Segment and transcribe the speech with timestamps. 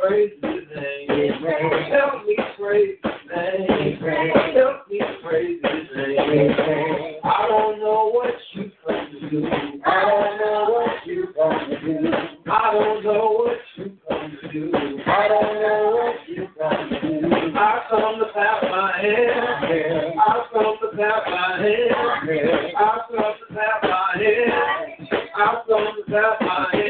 [0.00, 1.08] praise his name.
[1.90, 3.98] Help me praise his.
[4.54, 5.88] Help me praise his.
[7.24, 9.48] I don't know what you come to do.
[9.84, 12.50] I don't know what you come to.
[12.50, 14.58] I don't know what you come to.
[15.06, 17.26] I don't know what you come to do.
[17.54, 19.30] I come to pat my head.
[20.18, 21.90] I come to pat my head.
[22.76, 24.48] I come to pat my head.
[25.36, 26.89] I come to pat my head.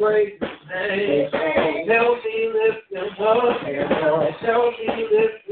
[0.00, 1.86] praise his name.
[1.86, 3.60] They'll be lifted up.
[4.40, 5.49] Help me lift.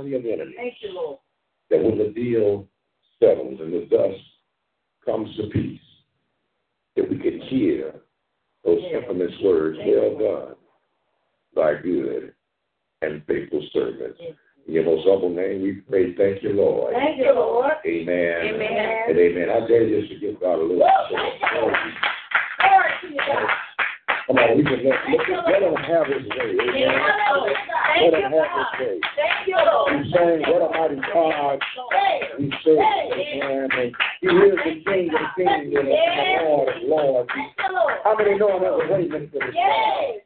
[0.00, 0.54] valley of enemies.
[0.56, 1.18] Thank you, Lord.
[1.70, 2.66] That when the deal
[3.18, 4.20] settles and the dust
[5.04, 5.80] comes to peace,
[6.96, 7.94] that we can hear
[8.64, 8.98] those yeah.
[8.98, 10.54] infamous words, Well done,
[11.54, 12.34] thy good
[13.02, 14.16] and faithful servant.
[14.20, 14.30] Yeah.
[14.66, 16.14] In your most humble name, we pray.
[16.14, 16.94] Thank you, Lord.
[16.94, 17.72] Thank you, Lord.
[17.86, 18.54] Amen.
[18.54, 19.04] Amen.
[19.08, 19.48] And amen.
[19.48, 20.76] I dare you to give God a little.
[20.76, 21.74] Glory
[23.00, 23.48] to you, God.
[24.30, 26.54] Come on, we just let, let, let them have his way.
[26.54, 26.94] Amen.
[27.98, 29.00] Let them have his way.
[29.42, 31.58] He's saying, what a mighty God
[32.38, 32.78] we serve.
[32.78, 33.90] Amen.
[34.20, 37.30] He is the King of kings and the Lord of lords.
[38.04, 40.20] How many know him way maker this morning?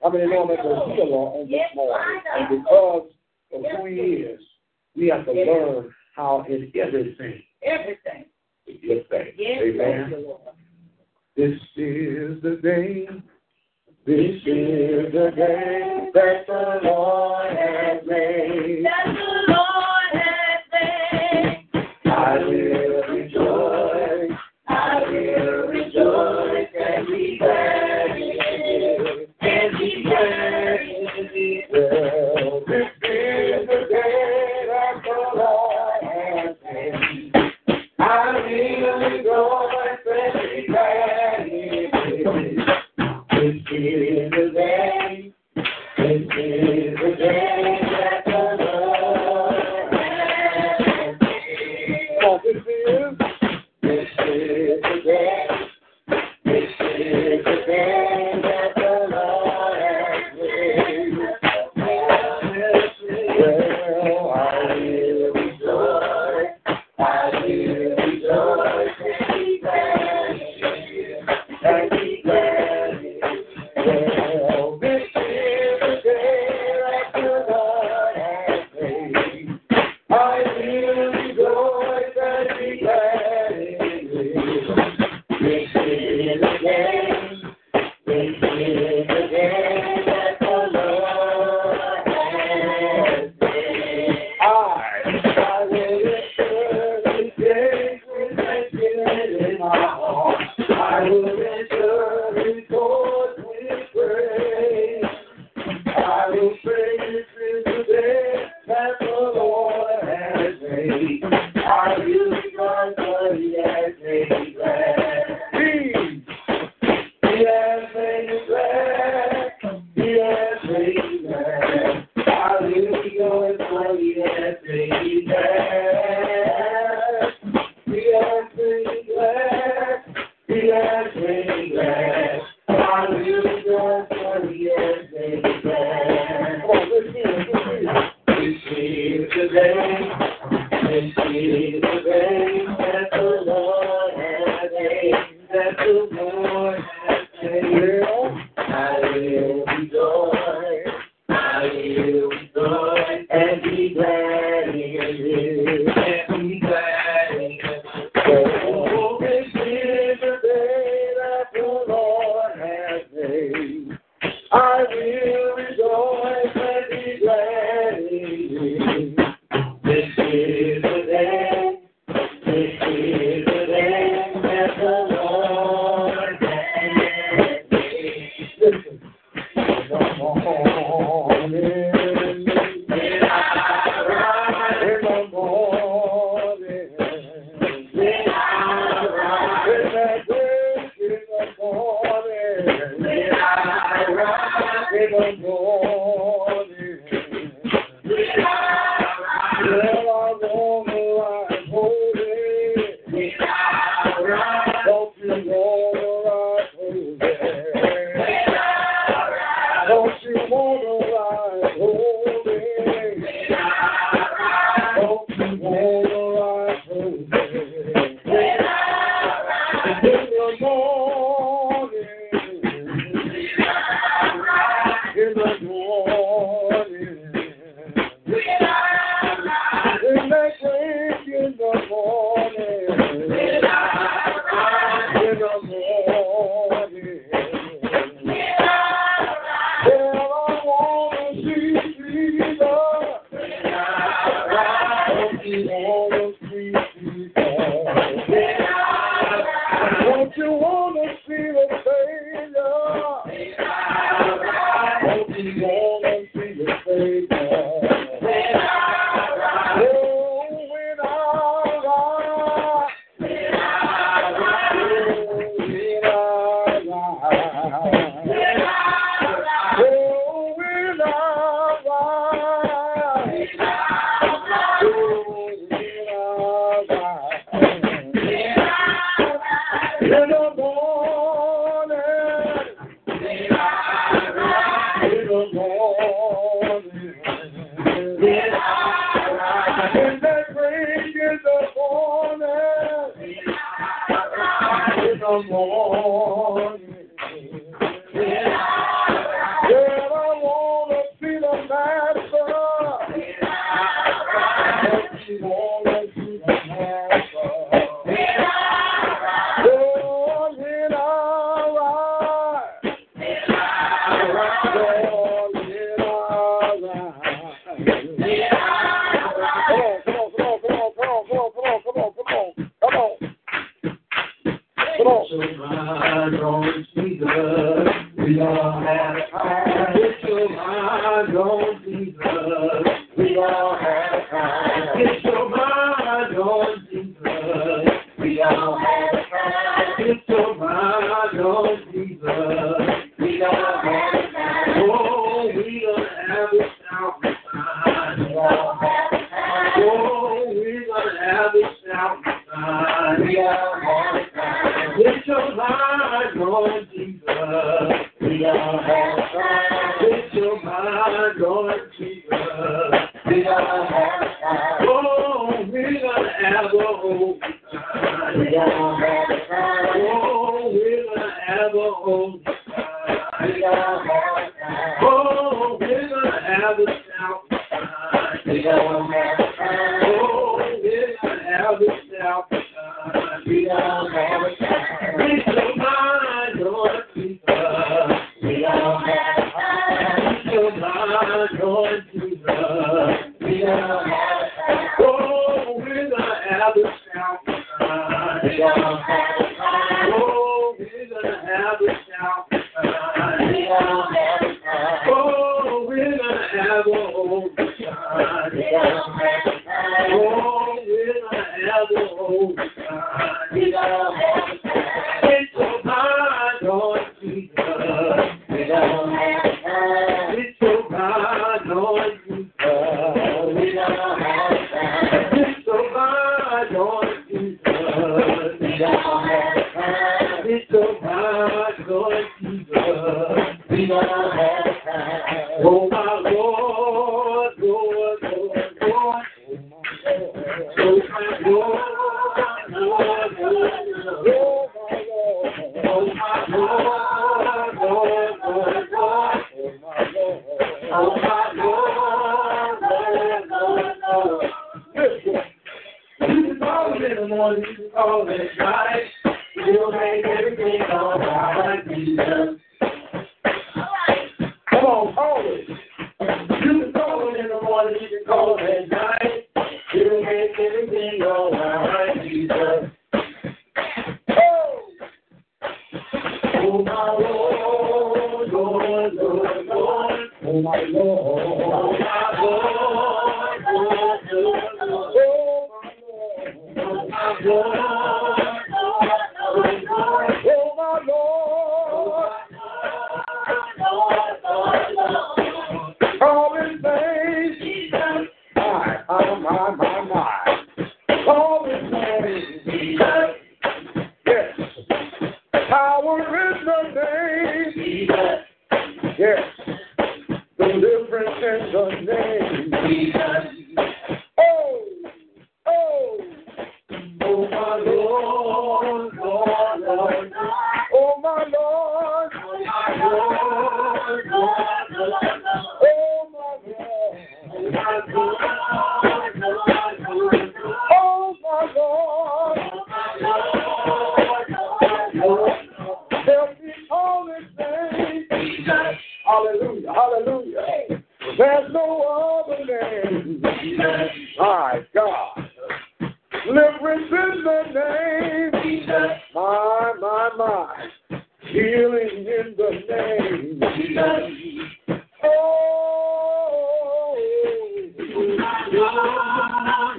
[0.00, 0.58] How many know him as
[0.94, 2.22] healer on this morning?
[2.38, 3.10] And because
[3.52, 4.40] of who he is,
[4.94, 7.42] we have to learn how in everything.
[7.64, 8.26] Everything.
[8.66, 9.74] Yes, thank you.
[9.74, 10.14] Amen.
[11.36, 13.06] This is the day.
[14.06, 18.86] This is the day that the Lord has made.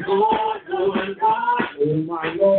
[0.07, 2.56] God, oh my God, oh my Lord.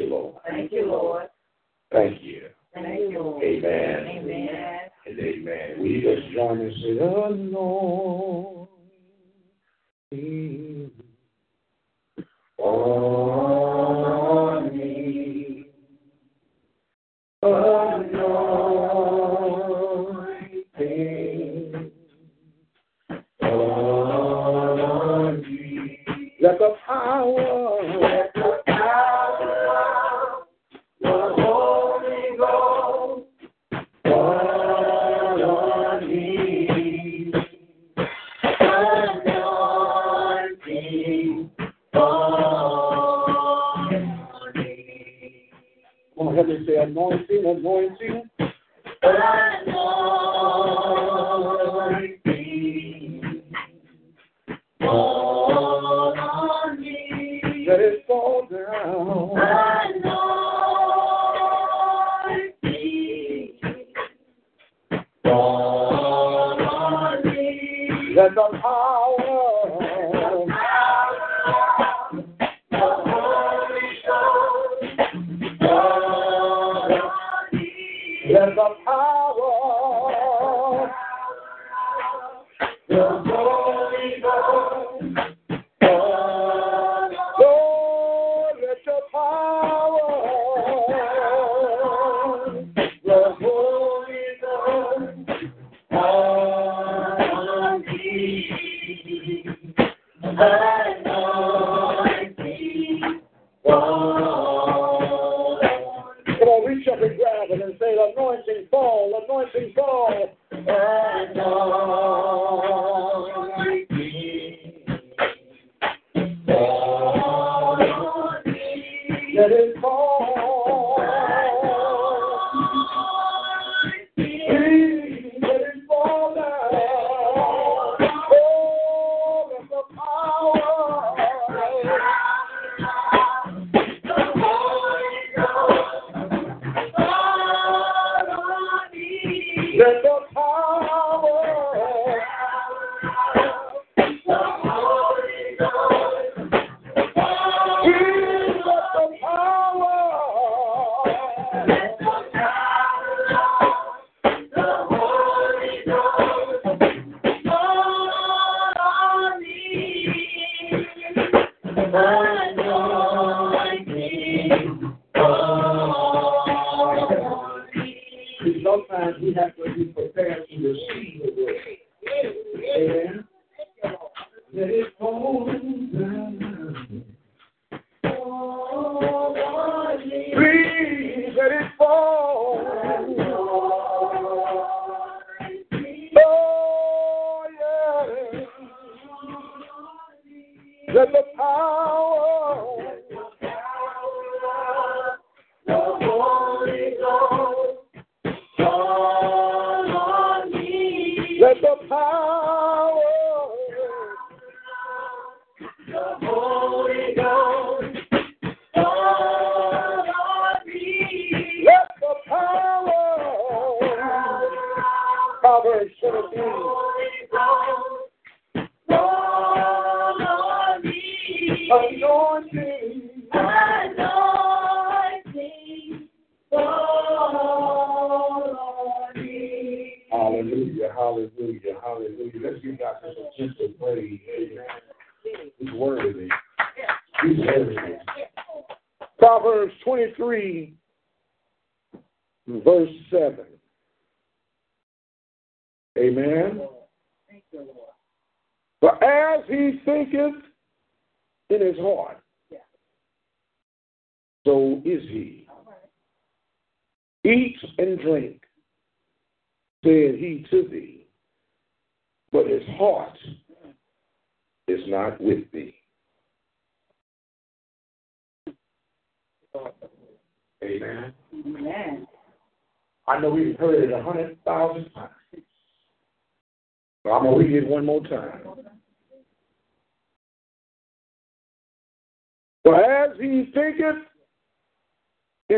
[0.00, 0.34] you, Lord.
[0.48, 1.26] Thank you, Lord.
[1.92, 2.48] Thank you.
[2.74, 3.42] Thank you, Lord.
[3.42, 4.06] Amen.
[4.06, 4.78] Amen.
[5.06, 5.80] And amen.
[5.80, 8.68] We just join and say, Lord,
[12.62, 13.29] Oh.
[46.66, 48.30] Say anointing, anointing.
[49.02, 49.66] Let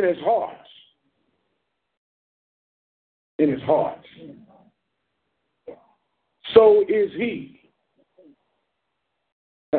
[0.02, 0.56] in his heart,
[3.38, 4.00] in his heart,
[6.54, 7.60] so is he.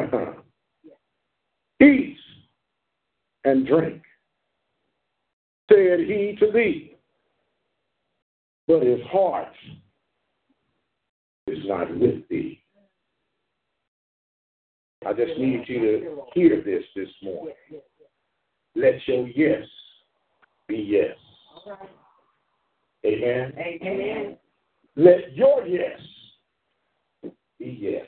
[1.81, 2.17] Eat
[3.43, 4.01] and drink,
[5.69, 6.95] said he to thee,
[8.67, 9.53] but his heart
[11.47, 12.59] is not with thee.
[15.05, 17.53] I just need you to hear this this morning.
[18.75, 19.67] Let your yes
[20.67, 21.17] be yes.
[23.05, 23.53] Amen.
[23.57, 24.37] Amen.
[24.95, 25.99] Let your yes
[27.59, 28.07] be yes.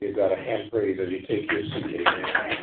[0.00, 2.06] Give God a hand praise as you take your seat.
[2.06, 2.62] Amen.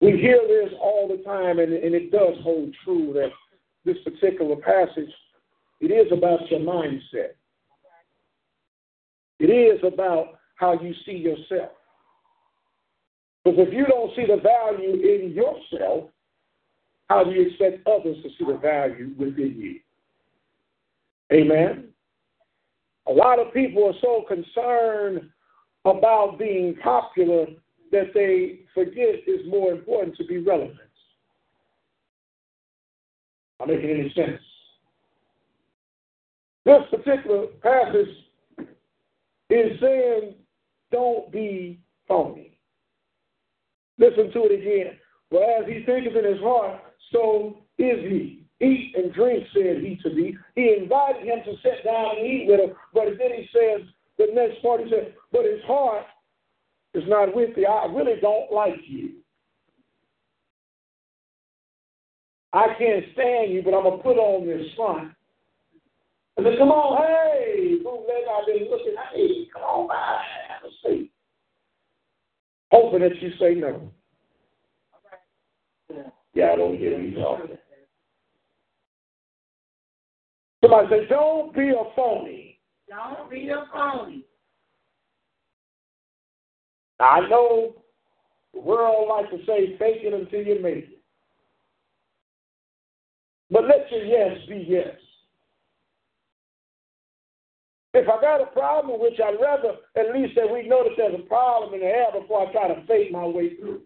[0.00, 3.30] We hear this all the time, and, and it does hold true that
[3.84, 5.10] this particular passage,
[5.80, 7.34] it is about your mindset.
[9.38, 11.70] It is about how you see yourself.
[13.44, 16.10] Because if you don't see the value in yourself,
[17.08, 19.80] how do you expect others to see the value within you?
[21.32, 21.88] Amen.
[23.08, 25.30] A lot of people are so concerned
[25.84, 27.46] about being popular
[27.92, 30.78] that they forget it's more important to be relevant.
[33.60, 34.40] I'm making any sense?
[36.64, 38.14] This particular passage
[39.48, 40.34] is saying,
[40.92, 42.49] don't be phony.
[44.00, 44.98] Listen to it again.
[45.28, 46.80] For as he thinketh in his heart,
[47.12, 48.46] so is he.
[48.62, 50.36] Eat and drink, said he to me.
[50.54, 53.86] He invited him to sit down and eat with him, but then he says,
[54.18, 56.04] the next part, he said, but his heart
[56.94, 57.66] is not with thee.
[57.66, 59.12] I really don't like you.
[62.52, 65.12] I can't stand you, but I'm going to put on this front.
[66.38, 70.39] I said, come on, hey, bootleg, I've been looking, hey, come on seat.
[72.70, 73.90] Hoping that you say no.
[76.34, 77.56] Yeah, I don't hear you talking.
[80.62, 82.60] Somebody say, don't be a phony.
[82.88, 84.24] Don't be a phony.
[87.00, 87.74] I know
[88.52, 90.98] the world likes to say fake it until you make it.
[93.50, 94.94] But let your yes be yes.
[97.92, 101.14] If I got a problem, which I'd rather at least that we know that there's
[101.14, 103.82] a problem in the air before I try to fake my way through.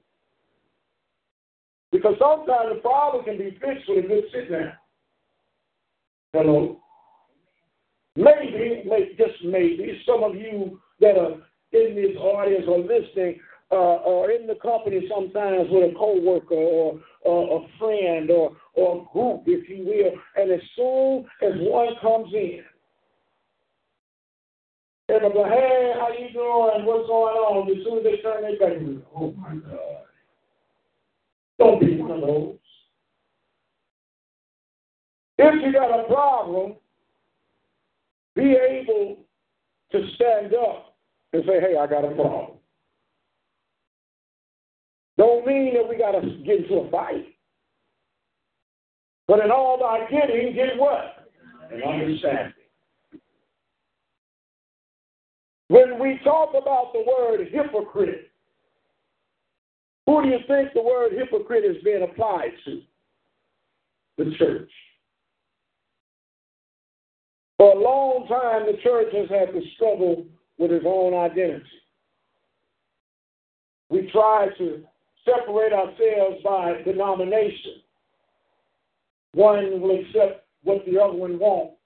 [1.90, 4.72] Because sometimes the problem can be fixed with a good sit down.
[6.32, 6.80] Hello?
[8.16, 11.32] Maybe, maybe, just maybe, some of you that are
[11.72, 13.40] in this audience or listening
[13.72, 19.00] uh, or in the company sometimes with a coworker or, or a friend or, or
[19.00, 22.62] a group, if you will, and as soon as one comes in,
[25.08, 26.86] and I'm like, hey, how you doing?
[26.86, 27.70] What's going on?
[27.70, 30.04] As soon as they turn their back, oh my God.
[31.58, 32.56] Don't be one of those.
[35.36, 36.74] If you got a problem,
[38.34, 39.18] be able
[39.92, 40.96] to stand up
[41.32, 42.58] and say, hey, I got a problem.
[45.16, 47.26] Don't mean that we got to get into a fight.
[49.28, 51.28] But in all thy getting, get what?
[51.70, 52.52] An understanding.
[55.68, 58.31] When we talk about the word hypocrite,
[60.07, 62.83] who do you think the word hypocrite is being applied to?
[64.18, 64.70] The church.
[67.57, 70.27] For a long time, the church has had to struggle
[70.59, 71.64] with its own identity.
[73.88, 74.85] We try to
[75.24, 77.81] separate ourselves by denomination.
[79.33, 81.77] One will accept what the other one wants.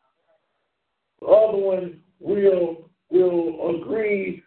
[1.21, 4.42] The other one will will agree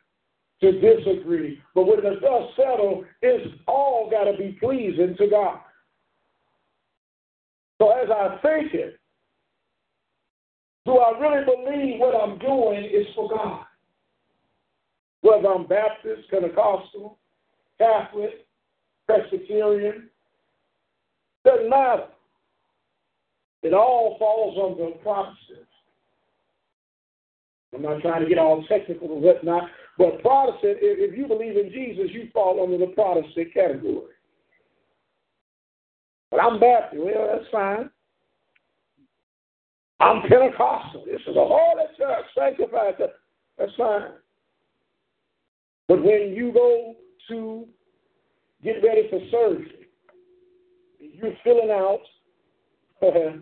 [0.61, 1.59] to disagree.
[1.73, 5.59] But when the dust settles, it's all got to be pleasing to God.
[7.79, 8.99] So as I think it,
[10.85, 13.65] do I really believe what I'm doing is for God?
[15.21, 17.17] Whether I'm Baptist, Pentecostal,
[17.79, 18.45] Catholic,
[19.07, 20.09] Presbyterian,
[21.43, 22.07] doesn't matter.
[23.63, 25.67] It all falls under Protestant.
[27.73, 29.63] I'm not trying to get all technical or whatnot,
[29.97, 34.13] but Protestant, if, if you believe in Jesus, you fall under the Protestant category.
[36.29, 37.01] But I'm Baptist.
[37.03, 37.89] Well, that's fine.
[39.99, 41.05] I'm Pentecostal.
[41.05, 43.11] This is a holy church, sanctified church.
[43.57, 44.11] That's fine.
[45.87, 46.95] But when you go
[47.29, 47.67] to
[48.63, 49.87] get ready for surgery,
[50.99, 51.99] you're filling out
[53.01, 53.11] uh,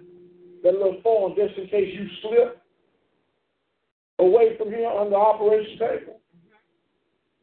[0.64, 2.62] that little form just in case you slip
[4.20, 6.20] away from here on the operation table.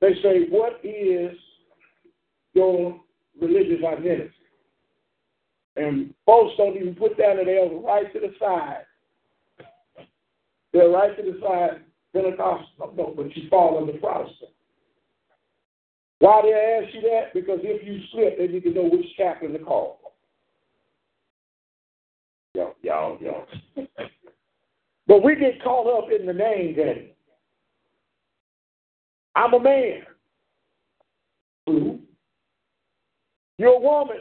[0.00, 1.36] They say, What is
[2.54, 3.00] your
[3.40, 4.30] religious identity?
[5.76, 8.84] And folks don't even put that in there right to the side.
[10.72, 11.82] They're right to the side
[12.16, 14.50] Pentecostal, no, but you fall under Protestant.
[16.18, 17.34] Why do I ask you that?
[17.34, 20.00] Because if you slip, then you can know which chaplain to call.
[22.54, 23.46] Y'all, y'all, y'all.
[25.06, 27.10] But we get caught up in the name game.
[29.34, 30.02] I'm a man.
[31.68, 32.00] True.
[33.58, 34.20] You're a woman.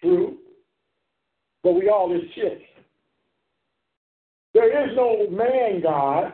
[0.00, 0.38] True.
[1.62, 2.60] But we all is children.
[4.54, 6.32] There is no man God,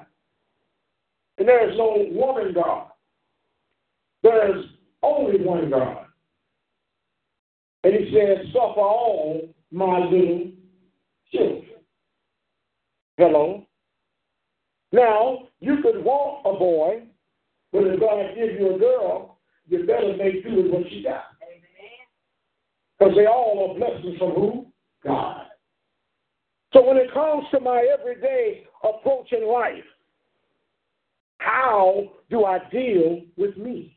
[1.39, 2.89] and there is no woman God.
[4.23, 4.65] There's
[5.03, 6.07] only one God.
[7.85, 10.53] And he says, Suffer all my little
[11.33, 11.62] children.
[13.23, 13.65] Hello?
[14.91, 17.05] Now, you could want a boy,
[17.73, 21.27] but if God give you a girl, you better make do with what you got.
[22.99, 24.67] Because they all are blessings from who?
[25.05, 25.47] God.
[26.73, 29.85] So when it comes to my everyday approach in life,
[31.39, 33.97] how do I deal with me?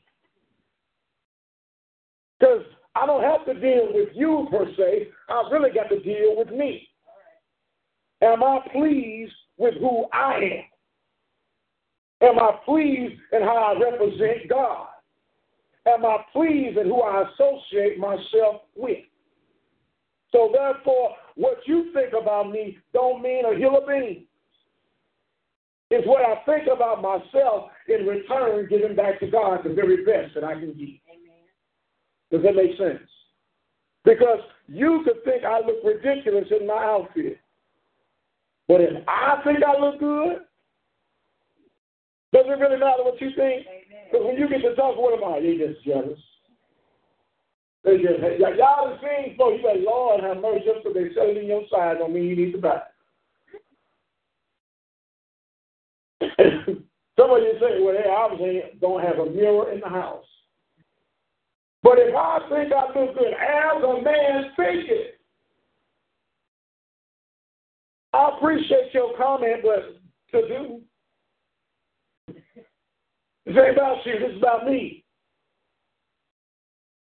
[2.40, 2.62] Because
[2.94, 5.08] I don't have to deal with you per se.
[5.30, 6.90] I've really got to deal with me.
[8.26, 10.36] Am I pleased with who I
[12.22, 12.30] am?
[12.30, 14.88] Am I pleased in how I represent God?
[15.86, 19.04] Am I pleased in who I associate myself with?
[20.32, 24.26] So therefore, what you think about me don't mean a hill of beans.
[25.92, 30.34] It's what I think about myself in return giving back to God the very best
[30.34, 31.00] that I can give.
[32.32, 33.08] Does that make sense?
[34.04, 37.40] Because you could think I look ridiculous in my outfit.
[38.68, 40.38] But if I think I look good,
[42.34, 43.66] does it really matter what you think?
[44.12, 45.40] Because when you get to talk, what am I?
[45.40, 46.20] They just jealous.
[47.84, 51.30] They just, y'all have seen folks, you like, Lord have mercy, just because they sell
[51.30, 52.82] it in your side don't mean you need to buy
[56.20, 56.84] it.
[57.18, 60.26] Somebody say, well, they obviously don't have a mirror in the house.
[61.84, 65.15] But if I think I look good, as a man thinketh,
[68.16, 70.00] I appreciate your comment, but
[70.32, 70.82] to do.
[73.46, 75.04] This ain't about you, this is about me.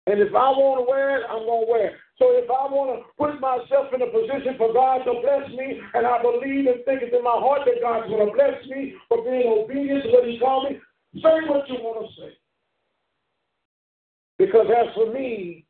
[0.06, 1.94] And if I want to wear it, I'm going to wear it.
[2.20, 5.80] So if I want to put myself in a position for God to bless me,
[5.94, 8.96] and I believe and think it in my heart that God's going to bless me
[9.08, 10.80] for being obedient to what He called me,
[11.16, 12.38] say what you want to say.
[14.38, 15.66] Because as for me,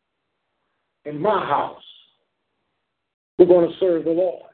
[1.06, 1.84] in my house,
[3.38, 4.47] we're going to serve the Lord.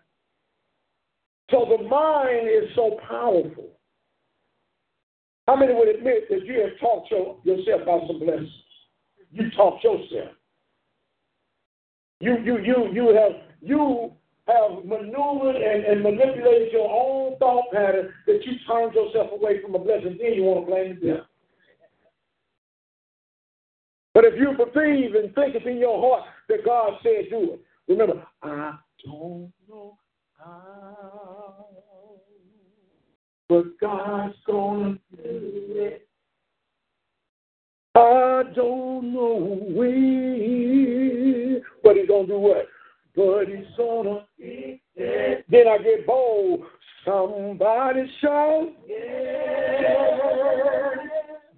[1.52, 3.70] So the mind is so powerful.
[5.48, 8.50] How many would admit that you have taught your, yourself about some blessings?
[9.32, 10.36] You taught yourself.
[12.20, 14.14] You you you you have you
[14.48, 19.76] have maneuvered and, and manipulated your own thought pattern that you turned yourself away from
[19.76, 20.18] a blessing.
[20.22, 21.26] Then you want to blame the devil.
[24.14, 27.62] But if you believe and think it's in your heart that God said do it,
[27.88, 29.98] remember, I don't know
[33.50, 36.08] but God's gonna do it.
[37.96, 42.68] I don't know when, but He's gonna do what?
[43.16, 44.26] But He's gonna.
[44.38, 45.36] Yeah.
[45.50, 46.62] Then I get bold.
[47.06, 50.14] Somebody shout, yeah.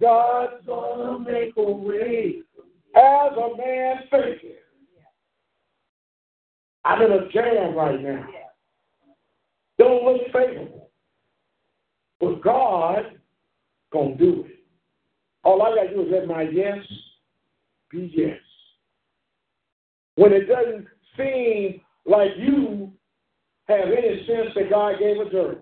[0.00, 2.42] God's gonna make a way
[2.96, 4.56] as a man thinking.
[6.84, 8.26] I'm in a jam right now.
[9.78, 10.90] Don't look favorable.
[12.20, 13.18] But God
[13.92, 14.56] gonna do it.
[15.44, 16.78] All I gotta do is let my yes
[17.90, 18.38] be yes.
[20.16, 20.86] When it doesn't
[21.16, 22.92] seem like you
[23.68, 25.60] have any sense that God gave a dirt,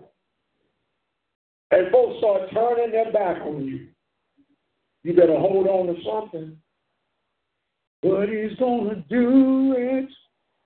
[1.71, 3.87] and folks start turning their back on you,
[5.03, 6.57] you better hold on to something.
[8.01, 10.09] But he's gonna do it.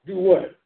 [0.05, 0.59] Do what?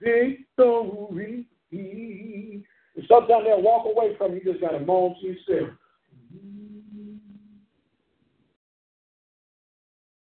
[0.00, 1.44] Victory.
[1.70, 2.64] And
[3.08, 5.70] sometimes they'll walk away from you, you just gotta moan to yourself.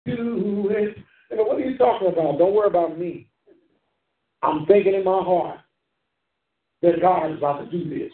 [0.05, 0.97] Do it.
[1.31, 2.39] What are you talking about?
[2.39, 3.29] Don't worry about me.
[4.43, 5.61] I'm thinking in my heart
[6.83, 8.13] that God is about to do this.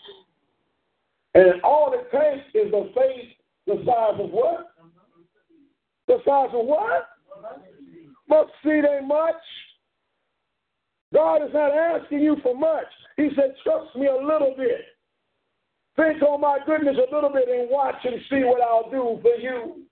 [1.35, 3.31] And all it takes is the faith
[3.66, 4.68] the size of what?
[6.07, 7.09] The size of what?
[8.29, 9.35] Must seed ain't much.
[11.13, 12.87] God is not asking you for much.
[13.17, 14.83] He said, trust me a little bit.
[15.97, 19.35] Think on my goodness a little bit and watch and see what I'll do for
[19.35, 19.83] you.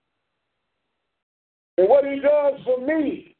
[1.79, 3.37] And what he does for me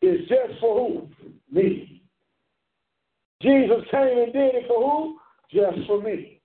[0.00, 1.08] is just for who?
[1.50, 2.02] Me.
[3.42, 5.18] Jesus came and did it for who?
[5.50, 6.40] Just for me.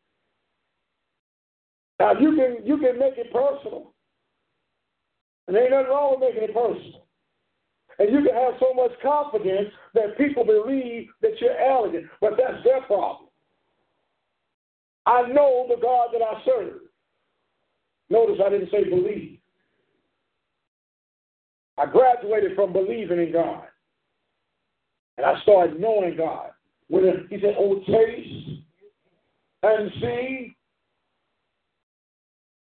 [2.00, 3.94] Now you can you can make it personal.
[5.48, 7.07] And ain't nothing wrong with making it personal.
[8.00, 12.64] And you can have so much confidence that people believe that you're arrogant, but that's
[12.64, 13.30] their problem.
[15.06, 16.82] I know the God that I serve.
[18.10, 19.40] Notice I didn't say believe.
[21.78, 23.64] I graduated from believing in God.
[25.18, 26.52] And I started knowing God.
[26.90, 28.62] When he said, Oh, taste
[29.64, 30.56] and see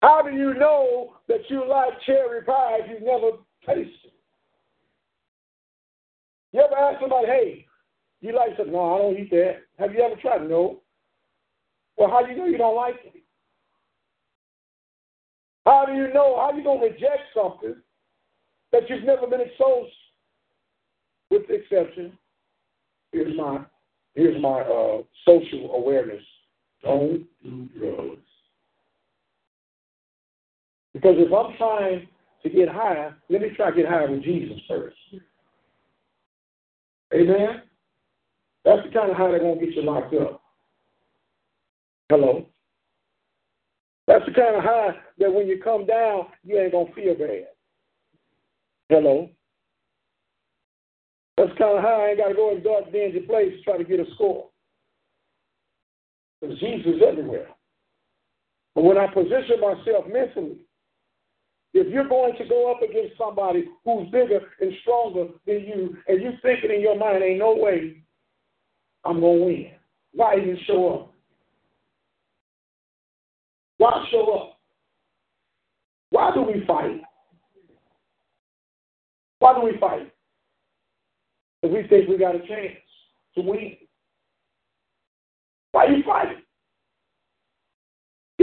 [0.02, 3.32] how do you know that you like cherry pie if you've never
[3.66, 3.99] tasted?
[6.52, 7.66] You ever ask somebody, hey,
[8.22, 8.74] you like something?
[8.74, 9.58] No, I don't eat that.
[9.78, 10.50] Have you ever tried?
[10.50, 10.82] No.
[11.98, 13.22] Well, how do you know you don't like it?
[15.66, 16.36] How do you know?
[16.38, 17.76] How you gonna reject something
[18.72, 19.94] that you've never been exposed?
[21.30, 22.18] With the exception,
[23.12, 23.60] here's my
[24.16, 26.24] here's my uh, social awareness.
[26.84, 28.22] Don't do drugs.
[30.94, 32.08] Because if I'm trying
[32.42, 34.96] to get high, let me try to get high with Jesus first.
[37.14, 37.64] Amen?
[38.66, 40.42] That's the kind of high that's going to get you locked up.
[42.10, 42.46] Hello?
[44.08, 47.16] That's the kind of high that when you come down, you ain't going to feel
[47.16, 47.48] bad.
[48.90, 49.30] Hello?
[51.38, 53.78] That's kind of high I ain't got to go in dark, dingy place to try
[53.78, 54.50] to get a score.
[56.42, 57.48] Because Jesus is everywhere.
[58.76, 60.58] But when I position myself mentally,
[61.74, 66.22] if you're going to go up against somebody who's bigger and stronger than you, and
[66.22, 68.04] you thinking in your mind, ain't no way
[69.06, 69.72] I'm going to win.
[70.14, 71.14] Why even show up?
[73.78, 74.60] Why show up?
[76.10, 77.02] Why do we fight?
[79.38, 80.12] Why do we fight?
[81.62, 82.76] Because we think we got a chance
[83.36, 83.78] to win.
[85.72, 86.42] Why you fighting?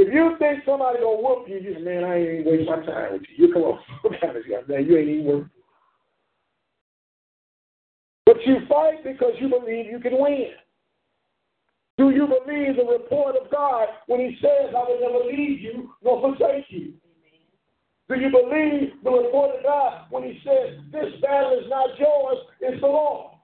[0.07, 2.87] If you think somebody gonna whoop you, you say, man, I ain't even waste my
[2.87, 3.49] time with you.
[3.49, 3.79] You come on,
[4.69, 4.87] man?
[4.87, 5.47] You ain't even worth.
[8.25, 10.55] But you fight because you believe you can win.
[11.99, 15.91] Do you believe the report of God when He says, "I will never leave you
[16.05, 16.93] nor forsake you"?
[18.09, 22.39] Do you believe the report of God when He says, "This battle is not yours;
[22.61, 23.36] it's the Lord"?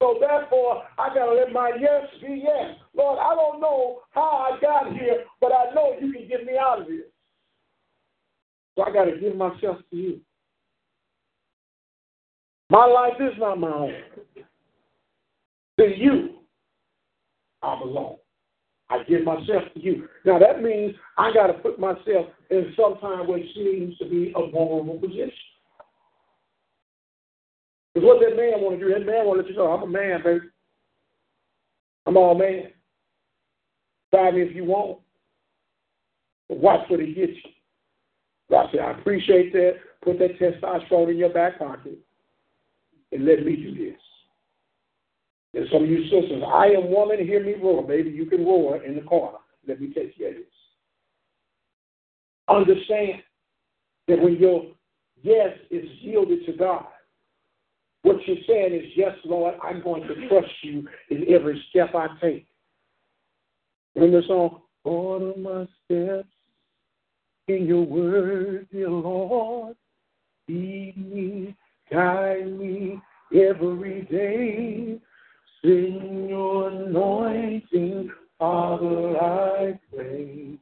[0.00, 2.76] So therefore, I gotta let my yes be yes.
[2.94, 6.52] Lord, I don't know how I got here, but I know you can get me
[6.56, 7.06] out of here.
[8.76, 10.20] So I gotta give myself to you.
[12.70, 13.94] My life is not my own.
[15.78, 16.38] To you,
[17.62, 18.16] I belong.
[18.90, 20.08] I give myself to you.
[20.24, 24.08] Now that means I got to put myself in some time where it seems to
[24.08, 25.32] be a vulnerable position.
[27.98, 29.82] Because what that man want to do, that man want to let you know, I'm
[29.82, 30.46] a man, baby.
[32.06, 32.68] I'm all man.
[34.14, 35.00] Try me if you want.
[36.48, 38.56] But watch what he gets you.
[38.56, 39.72] I say, I appreciate that.
[40.02, 41.98] Put that testosterone in your back pocket
[43.10, 44.00] and let me do this.
[45.54, 47.82] And some of you sisters, I am woman, hear me roar.
[47.82, 49.38] Baby, you can roar in the corner.
[49.66, 50.44] Let me take care of this.
[52.48, 53.22] Understand
[54.06, 54.66] that when your
[55.20, 56.86] yes is yielded to God,
[58.08, 62.06] what you're saying is, yes, Lord, I'm going to trust you in every step I
[62.20, 62.46] take.
[63.94, 64.62] Remember the song?
[64.84, 66.28] Order my steps
[67.48, 69.76] in your word, dear Lord.
[70.48, 71.54] Lead me,
[71.92, 72.98] guide me
[73.34, 74.98] every day.
[75.62, 80.58] Sing your anointing, Father, I pray.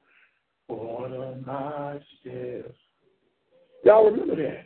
[0.69, 2.75] Order my steps.
[3.85, 4.66] Y'all remember that?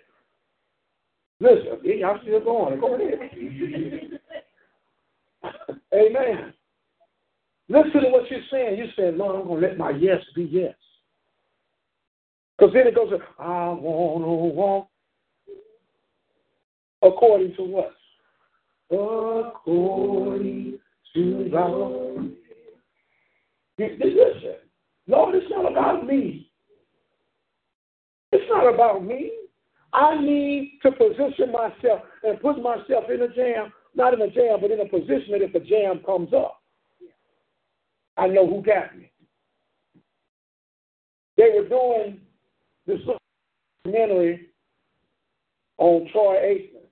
[1.41, 2.79] Listen, y'all still going.
[2.79, 3.19] Go ahead.
[5.95, 6.53] Amen.
[7.69, 8.77] Listen to what you're saying.
[8.77, 10.75] You're saying, Lord, I'm going to let my yes be yes.
[12.59, 14.89] Because then it goes, I want to walk
[17.03, 17.95] according to what?
[18.91, 20.79] According
[21.15, 22.31] to God.
[23.79, 24.57] Listen,
[25.07, 26.51] Lord, it's not about me.
[28.33, 29.31] It's not about me.
[29.93, 34.59] I need to position myself and put myself in a jam, not in a jam,
[34.61, 36.63] but in a position that if a jam comes up,
[38.17, 39.11] I know who got me.
[41.37, 42.21] They were doing
[42.87, 43.01] this
[43.85, 44.49] documentary
[45.79, 46.87] on Troy Aikman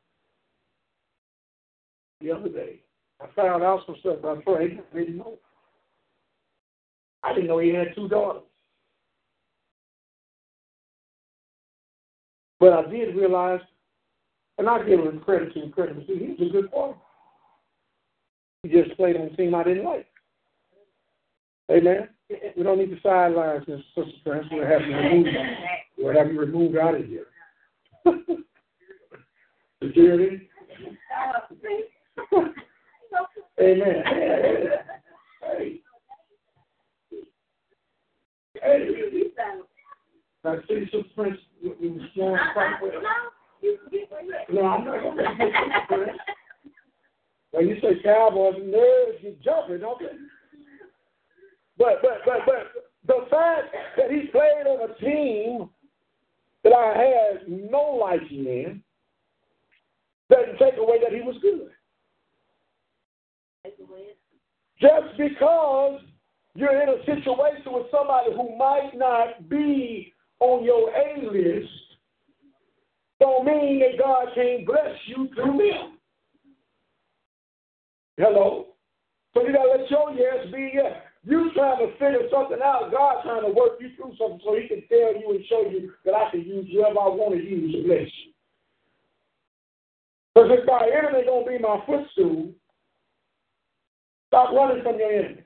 [2.21, 2.81] the other day.
[3.21, 4.83] I found out some stuff about Troy Aikman.
[4.93, 5.39] I didn't know.
[7.23, 8.48] I didn't know he had two daughters.
[12.61, 13.61] But I did realize,
[14.59, 16.95] and I give him credit to credit he was a good player.
[18.63, 20.07] He just played on a team I didn't like.
[21.71, 22.09] Amen.
[22.57, 23.83] We don't need the sidelines, Mr.
[23.95, 24.45] Sister.
[24.51, 25.29] We'll have you removed.
[25.99, 26.15] We'll
[26.81, 27.27] out of here.
[29.83, 30.49] Security.
[33.61, 34.03] Amen.
[35.43, 35.81] Hey.
[38.63, 38.89] Hey.
[40.45, 42.93] Now, see, Sister Prince, we were sworn quite well.
[44.53, 46.19] No, I'm not going to get Sister Prince.
[47.51, 50.09] When you say Cowboys and nerds, you're jumping, you?
[51.79, 55.71] But but but but the fact that he played on a team
[56.65, 58.83] that I had no liking in
[60.31, 61.71] doesn't take away that he was good.
[64.81, 66.01] Just because
[66.55, 71.73] you're in a situation with somebody who might not be on your A list
[73.21, 75.99] don't mean that God can't bless you through them.
[78.17, 78.67] Hello?
[79.35, 80.97] So you gotta let your yes be yes.
[81.25, 84.69] You trying to figure something out, God trying to work you through something so he
[84.69, 87.75] can tell you and show you that I can use whoever I want to use
[87.75, 88.33] to bless you.
[90.35, 92.53] Because if my enemy gonna be my footstool,
[94.29, 95.43] stop running from your enemy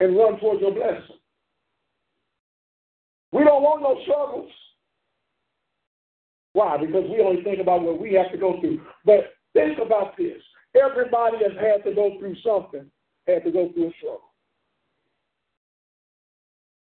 [0.00, 1.17] and run towards your blessing.
[3.32, 4.50] We don't want no struggles.
[6.52, 6.76] Why?
[6.78, 8.80] Because we only think about what we have to go through.
[9.04, 10.42] But think about this.
[10.74, 12.90] Everybody has had to go through something,
[13.26, 14.32] had to go through a struggle.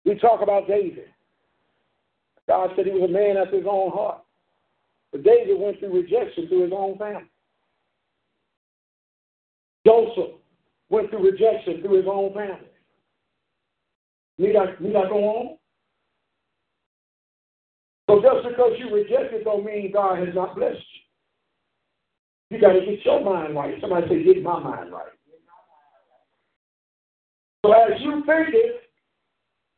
[0.05, 1.07] We talk about David.
[2.47, 4.21] God said he was a man after his own heart.
[5.11, 7.29] But David went through rejection through his own family.
[9.85, 10.35] Joseph
[10.89, 12.69] went through rejection through his own family.
[14.37, 15.57] Need I, need I go on?
[18.09, 22.55] So just because you reject it don't mean God has not blessed you.
[22.55, 23.75] You got to get your mind right.
[23.81, 25.11] Somebody say, get my mind right.
[27.65, 28.81] So as you think it,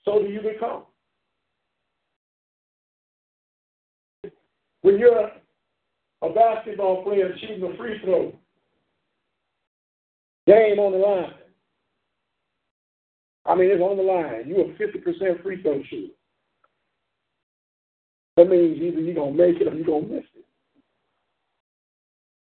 [0.04, 0.84] so do you become.
[4.82, 5.32] When you're
[6.22, 8.34] a basketball player shooting a free throw,
[10.46, 11.34] game on the line.
[13.46, 14.48] I mean, it's on the line.
[14.48, 16.14] You're a 50% free throw shooter.
[18.38, 20.46] That means either you're going to make it or you're going to miss it.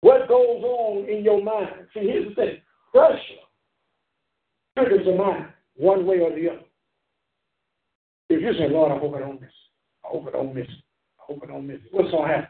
[0.02, 1.88] What goes on in your mind?
[1.94, 2.58] See, here's the thing
[2.92, 3.20] pressure
[4.78, 6.60] triggers the mind one way or the other.
[8.30, 10.06] If you say, Lord, I hope I don't miss it.
[10.06, 10.84] I hope I don't miss it.
[11.20, 11.90] I hope I don't miss it.
[11.92, 12.50] What's going to happen?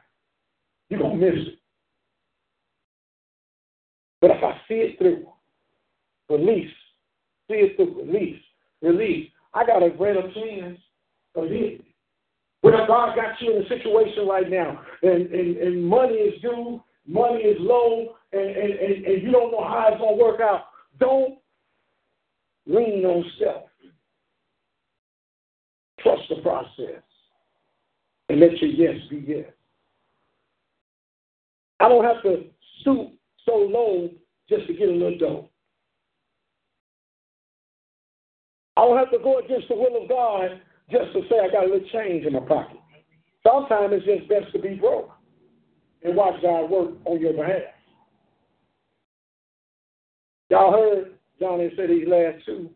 [0.89, 1.59] You're going to miss it.
[4.21, 5.25] But if I see it through,
[6.29, 6.71] release,
[7.49, 8.41] see it through, release,
[8.81, 10.79] release, I got a greater chance
[11.35, 11.81] of it.
[12.65, 16.81] Well, God got you in a situation right now, and, and, and money is due,
[17.07, 20.41] money is low, and, and, and, and you don't know how it's going to work
[20.41, 20.61] out.
[20.99, 21.37] Don't
[22.65, 23.65] lean on self.
[25.99, 27.03] Trust the process
[28.29, 29.45] and let your yes be yes.
[31.79, 32.45] I don't have to
[32.81, 33.13] stoop
[33.45, 34.09] so low
[34.49, 35.49] just to get a little dough.
[38.75, 41.65] I don't have to go against the will of God just to say I got
[41.65, 42.77] a little change in my pocket.
[43.45, 45.11] Sometimes it's just best to be broke
[46.03, 47.61] and watch God work on your behalf.
[50.49, 52.69] Y'all heard Johnny said these last two.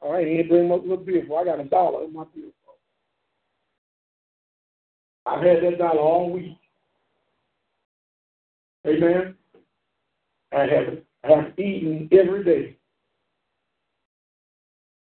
[0.00, 2.52] All right, he didn't bring up little bill I got a dollar in my beautiful.
[5.24, 6.58] I've had that dollar all week.
[8.86, 9.34] Amen.
[10.52, 12.76] I have, I have eaten every day.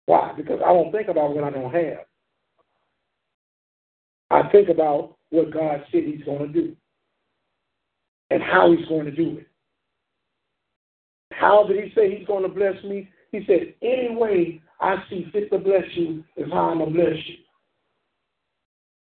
[0.06, 0.32] Why?
[0.36, 1.98] Because I don't think about what I don't have.
[4.30, 6.76] I think about what God said He's going to do
[8.30, 9.46] and how He's going to do it.
[11.32, 13.08] How did He say He's going to bless me?
[13.32, 16.98] He said, Any way I see fit to bless you is how I'm going to
[16.98, 17.36] bless you.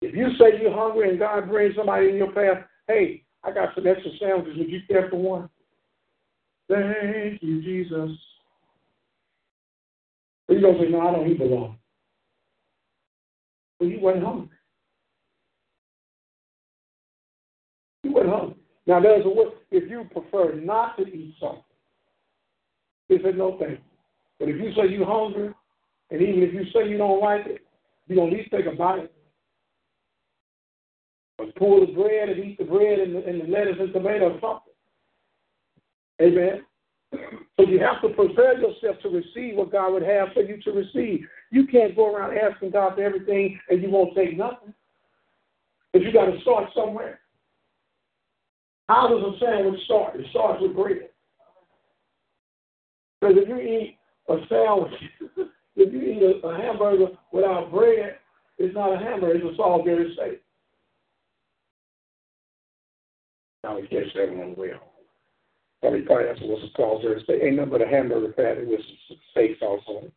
[0.03, 3.75] If you say you're hungry and God brings somebody in your path, hey, I got
[3.75, 4.59] some extra sandwiches.
[4.59, 5.49] Would you care for one?
[6.69, 8.11] Thank you, Jesus.
[10.47, 11.77] But you don't say, no, I don't eat alone.
[13.81, 14.56] Well, you weren't hungry.
[18.07, 18.57] You weren't hungry.
[18.87, 21.63] Now, there's a way, if you prefer not to eat something,
[23.09, 23.79] he said, no thank you.
[24.39, 25.53] But if you say you're hungry,
[26.13, 27.67] and even if you say you don't like it,
[28.07, 29.11] you're going to at least take a bite.
[31.39, 34.39] Or pull the bread and eat the bread and the, and the lettuce and tomato
[34.39, 34.73] or something.
[36.23, 36.65] Amen.
[37.59, 40.71] So you have to prepare yourself to receive what God would have for you to
[40.71, 41.27] receive.
[41.51, 44.73] You can't go around asking God for everything and you won't take nothing.
[45.93, 47.19] Because you got to start somewhere.
[48.89, 50.19] How does a sandwich start?
[50.19, 51.09] It starts with bread.
[53.21, 54.93] Because if you eat a sandwich,
[55.77, 58.17] if you eat a, a hamburger without bread,
[58.59, 60.43] it's not a hamburger, it's a Salisbury steak.
[63.65, 64.93] Now we catch everyone well.
[65.81, 67.21] Probably probably that's what it's called there.
[67.25, 67.43] Steak.
[67.43, 70.13] Ain't nothing but a hamburger patty with some steak sauce on it.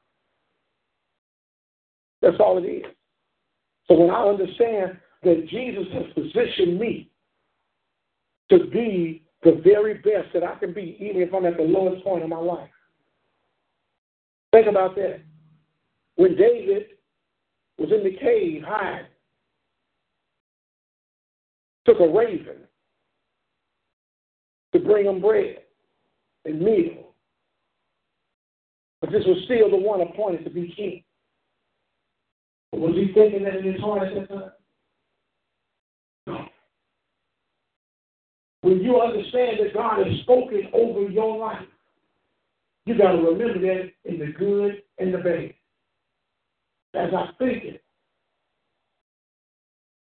[2.22, 2.86] That's all it is.
[3.88, 7.09] So when I understand that Jesus has positioned me
[8.50, 12.04] to be the very best that I can be, even if I'm at the lowest
[12.04, 12.70] point in my life.
[14.52, 15.22] Think about that.
[16.16, 16.88] When David
[17.78, 19.06] was in the cave hiding,
[21.86, 22.58] took a raven
[24.74, 25.60] to bring him bread
[26.46, 27.14] and meal.
[29.02, 31.04] But this was still the one appointed to be king.
[32.74, 34.52] Was he thinking that in his heart at that time?
[36.28, 36.46] No.
[38.62, 41.66] When you understand that God has spoken over your life,
[42.86, 45.54] you got to remember that in the good and the bad.
[46.96, 47.84] As I think it,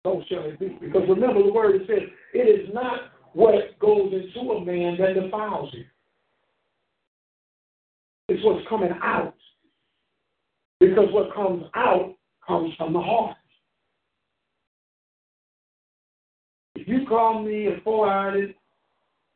[0.04, 0.78] so shall it be.
[0.82, 5.72] Because remember the word says, it is not what goes into a man that defiles
[5.74, 5.86] him.
[8.28, 9.36] It's what's coming out.
[10.80, 13.38] Because what comes out comes from the heart.
[16.82, 18.56] If you call me a four-eyed,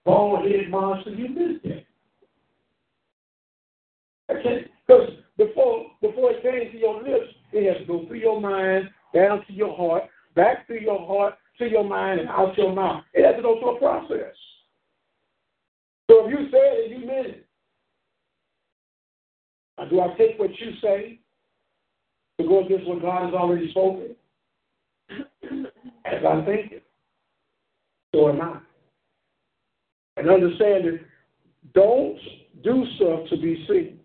[0.04, 1.86] bald-headed monster, you missed it.
[4.32, 4.66] Okay?
[4.88, 8.90] Because before, before it came to your lips, it has to go through your mind,
[9.14, 13.04] down to your heart, back through your heart, to your mind, and out your mouth.
[13.14, 14.34] It has to go through a process.
[16.10, 17.46] So if you said it, you meant it.
[19.78, 21.20] Now, do I take what you say
[22.40, 24.16] to go against what God has already spoken?
[26.06, 26.85] As I think it,
[28.16, 28.60] so am I.
[30.18, 31.00] And understand that
[31.74, 32.18] don't
[32.64, 34.00] do stuff to be seen.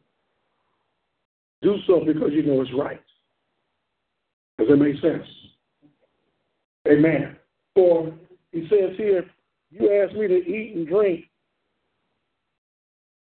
[1.62, 3.00] Do stuff because you know it's right.
[4.58, 5.26] Does that make sense?
[6.88, 7.36] Amen.
[7.74, 8.12] For
[8.52, 9.24] he says here,
[9.70, 11.26] you asked me to eat and drink.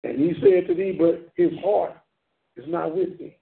[0.03, 1.97] And he said to thee, but his heart
[2.57, 3.37] is not with thee.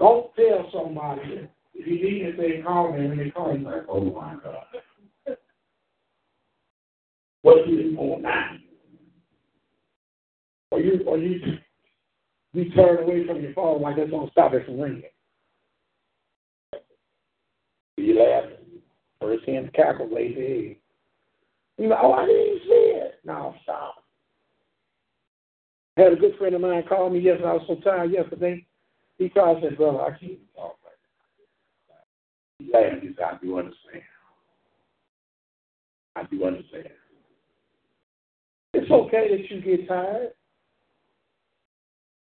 [0.00, 4.00] Don't tell somebody if you need anything, call me and they call you like, oh
[4.00, 4.64] my God.
[7.46, 8.56] What you doing now?
[10.72, 11.38] Or you or you
[12.52, 15.04] you turn away from your phone like that's gonna stop it from ringing.
[17.96, 18.18] You
[19.22, 20.80] it's in the cackle lazy.
[21.78, 23.20] You know, oh, I didn't see it.
[23.24, 24.02] No, stop.
[25.96, 27.48] Had a good friend of mine call me yesterday.
[27.48, 28.66] I was so tired yesterday.
[29.18, 30.98] He called and said, Brother, I can't talk like
[31.90, 32.06] that.
[32.58, 33.04] He laughed.
[33.04, 34.02] He said, I do understand.
[36.16, 36.88] I do understand.
[38.76, 40.32] It's okay that you get tired.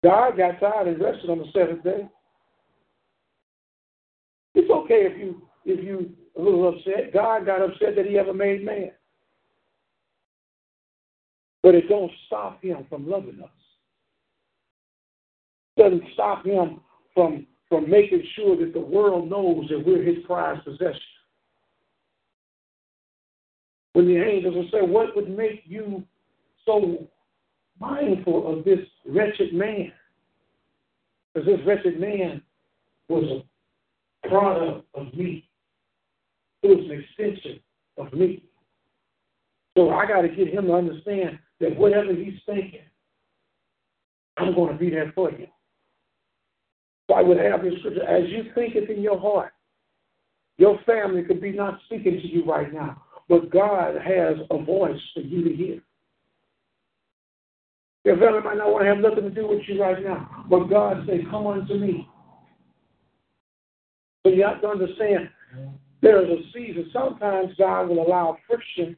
[0.04, 2.10] God got tired and rested on the seventh day.
[4.56, 7.14] It's okay if you if you a little upset.
[7.14, 8.92] God got upset that he ever made man.
[11.64, 13.50] But it don't stop him from loving us.
[15.78, 16.82] It doesn't stop him
[17.14, 21.00] from, from making sure that the world knows that we're his prized possession.
[23.94, 26.04] When the angels will say, What would make you
[26.66, 27.08] so
[27.80, 29.92] mindful of this wretched man?
[31.34, 32.42] Because this wretched man
[33.08, 33.44] was
[34.24, 35.48] a product of me.
[36.64, 37.60] It was an extension
[37.98, 38.44] of me.
[39.78, 42.82] So I got to get him to understand that whatever he's thinking,
[44.38, 45.48] I'm going to be there for him.
[47.10, 49.54] So I would have this scripture, as you think it in your heart,
[50.58, 55.00] your family could be not speaking to you right now, but God has a voice
[55.14, 55.82] for you to hear.
[58.04, 60.66] Your family might not want to have nothing to do with you right now, but
[60.66, 62.08] God says, come unto me.
[64.24, 65.30] So you have to understand
[66.02, 66.90] there is a season.
[66.92, 68.98] Sometimes God will allow friction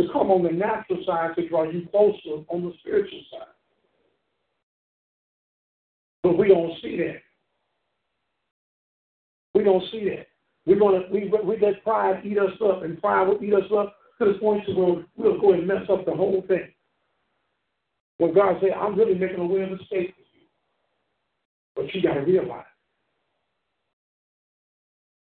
[0.00, 3.46] to come on the natural side to draw you closer on the spiritual side.
[6.22, 7.22] But we don't see that.
[9.54, 10.26] We don't see that.
[10.64, 13.96] We're gonna we we let pride eat us up, and pride will eat us up
[14.18, 16.68] to the point to where we'll go and mess up the whole thing.
[18.18, 20.46] When God said, "I'm really making a way of escape with you,"
[21.74, 22.64] but you got to realize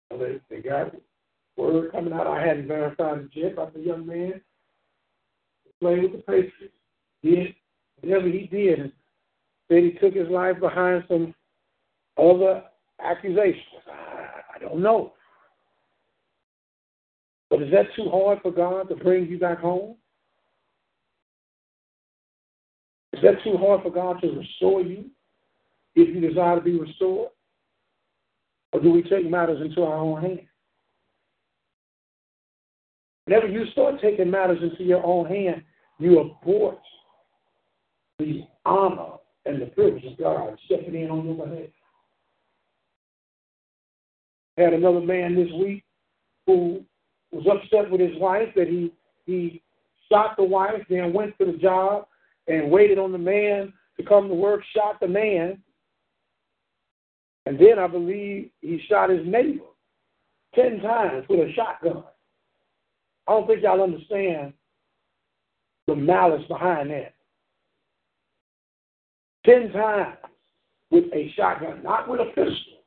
[0.09, 0.93] they, they got
[1.55, 2.27] word coming out.
[2.27, 4.41] I hadn't verified it yet about the young man
[5.79, 6.75] played with the Patriots.
[7.23, 7.55] Did
[8.01, 8.91] whatever he did
[9.67, 11.33] said he took his life behind some
[12.17, 12.63] other
[12.99, 13.83] accusations.
[13.91, 15.13] I, I don't know.
[17.49, 19.95] But is that too hard for God to bring you back home?
[23.19, 25.05] Is that too hard for God to restore you
[25.93, 27.31] if you desire to be restored?
[28.71, 30.47] Or do we take matters into our own hands?
[33.25, 35.63] Whenever you start taking matters into your own hand,
[35.99, 36.79] you abort
[38.19, 41.69] the honor and the privilege of God stepping in on your behalf.
[44.57, 45.83] Had another man this week
[46.45, 46.85] who
[47.31, 48.93] was upset with his wife that he
[49.25, 49.61] he
[50.09, 52.07] shot the wife, then went to the job
[52.49, 55.59] and waited on the man to come to work, shot the man,
[57.45, 59.63] and then I believe he shot his neighbor
[60.55, 62.03] 10 times with a shotgun.
[63.27, 64.53] I don't think y'all understand
[65.87, 67.13] the malice behind that.
[69.45, 70.17] 10 times
[70.91, 72.83] with a shotgun, not with a pistol,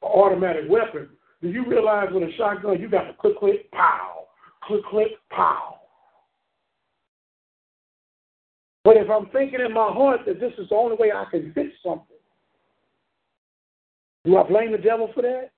[0.00, 1.08] or automatic weapon.
[1.40, 4.26] Do you realize with a shotgun you got to click, click, pow,
[4.64, 5.81] click, click, pow.
[8.84, 11.52] But if I'm thinking in my heart that this is the only way I can
[11.52, 12.16] fix something,
[14.24, 15.50] do I blame the devil for that?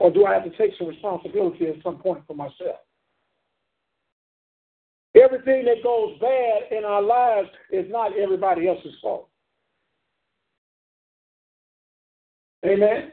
[0.00, 2.78] Or do I have to take some responsibility at some point for myself?
[5.16, 9.28] Everything that goes bad in our lives is not everybody else's fault.
[12.64, 13.12] Amen?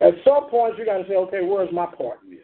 [0.00, 2.40] At some point, you got to say, okay, where's my part in this?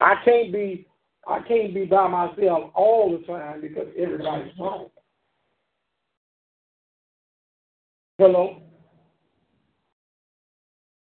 [0.00, 0.86] I can't be
[1.26, 4.88] I can't be by myself all the time because everybody's wrong.
[8.16, 8.62] Hello?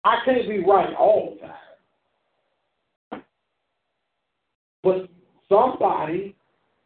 [0.04, 3.22] I can't be right all the time.
[4.82, 5.08] But
[5.48, 6.34] somebody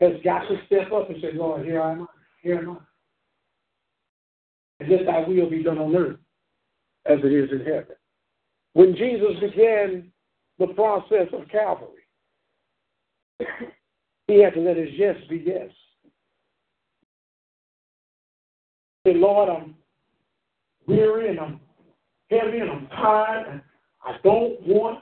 [0.00, 2.06] has got to step up and say, Lord, here I am.
[2.42, 2.78] Here I am.
[4.80, 6.18] And let thy will be done on earth
[7.06, 7.96] as it is in heaven.
[8.74, 10.11] When Jesus began
[10.66, 11.88] the process of Calvary,
[14.28, 15.70] he had to let his yes be yes.
[19.04, 19.74] Say, Lord, I'm
[20.86, 21.60] weary and I'm
[22.30, 23.60] heavy and I'm tired and
[24.04, 25.00] I don't want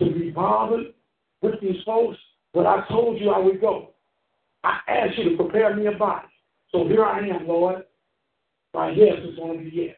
[0.00, 0.94] to be bothered
[1.42, 2.16] with these folks,
[2.54, 3.90] but I told you I would go.
[4.64, 6.28] I asked you to prepare me a body.
[6.70, 7.82] So here I am, Lord.
[8.72, 9.96] My yes is going to be yes.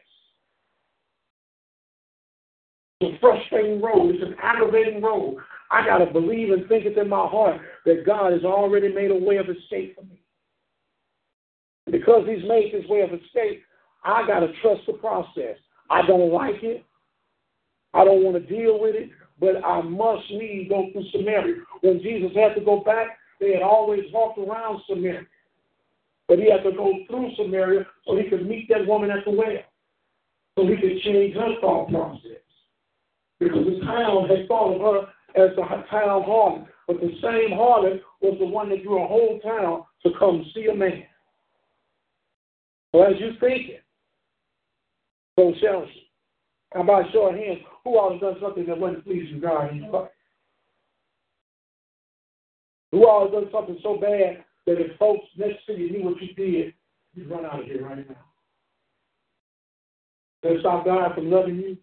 [3.01, 4.15] A frustrating road.
[4.15, 5.37] It's an aggravating road.
[5.69, 9.11] I got to believe and think it in my heart that God has already made
[9.11, 10.21] a way of escape for me.
[11.91, 13.63] Because He's made this way of escape,
[14.03, 15.57] I got to trust the process.
[15.89, 16.85] I don't like it.
[17.93, 21.61] I don't want to deal with it, but I must need go through Samaria.
[21.81, 25.25] When Jesus had to go back, they had always walked around Samaria.
[26.27, 29.31] But he had to go through Samaria so he could meet that woman at the
[29.31, 29.63] well.
[30.57, 32.44] So he could change her thought process.
[33.39, 36.67] Because the town had thought of her as the town harlot.
[36.87, 40.67] But the same harlot was the one that drew a whole town to come see
[40.67, 41.03] a man.
[42.93, 43.83] So as you think it,
[45.37, 46.09] so shall she.
[46.73, 47.59] How about show of hands?
[47.83, 50.11] Who all has done something that wasn't pleasing God in your life?
[52.91, 56.21] Who all has done something so bad that if folks next to you knew what
[56.21, 56.73] you did,
[57.13, 58.15] you'd run out of here right now?
[60.43, 61.77] That stop God from loving you?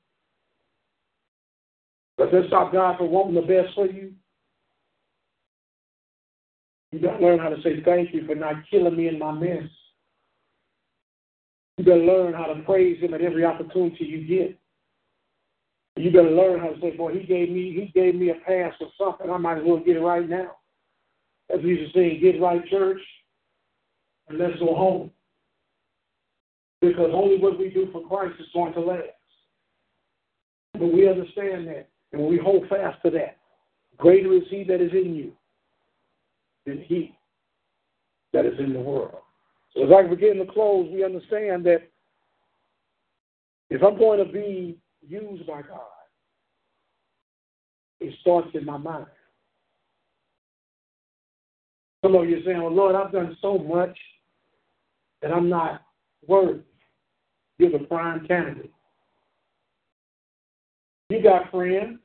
[2.30, 4.12] Does that stop God from wanting the best for you?
[6.92, 9.64] You to learn how to say thank you for not killing me in my mess.
[11.78, 14.58] You better learn how to praise him at every opportunity you get.
[15.96, 18.74] You better learn how to say, boy, he gave me he gave me a pass
[18.78, 19.30] for something.
[19.30, 20.52] I might as well get it right now.
[21.52, 23.00] As we used to say, get right, church,
[24.28, 25.10] and let's go home.
[26.80, 29.06] Because only what we do for Christ is going to last.
[30.74, 31.88] But we understand that.
[32.12, 33.38] And we hold fast to that,
[33.96, 35.32] greater is he that is in you
[36.66, 37.16] than he
[38.32, 39.16] that is in the world.
[39.74, 41.88] So as I begin to close, we understand that
[43.70, 45.80] if I'm going to be used by God,
[48.00, 49.06] it starts in my mind.
[52.04, 53.96] Some of you are saying, well, Lord, I've done so much
[55.22, 55.82] that I'm not
[56.26, 56.60] worthy.
[57.58, 58.72] You're the prime candidate.
[61.08, 62.00] You got friends.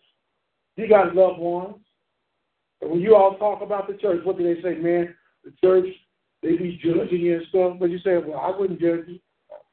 [0.77, 1.75] You got loved ones.
[2.81, 5.13] And when you all talk about the church, what do they say, man?
[5.43, 5.87] The church,
[6.43, 7.73] they be judging you and stuff.
[7.79, 9.19] But you say, well, I wouldn't judge you.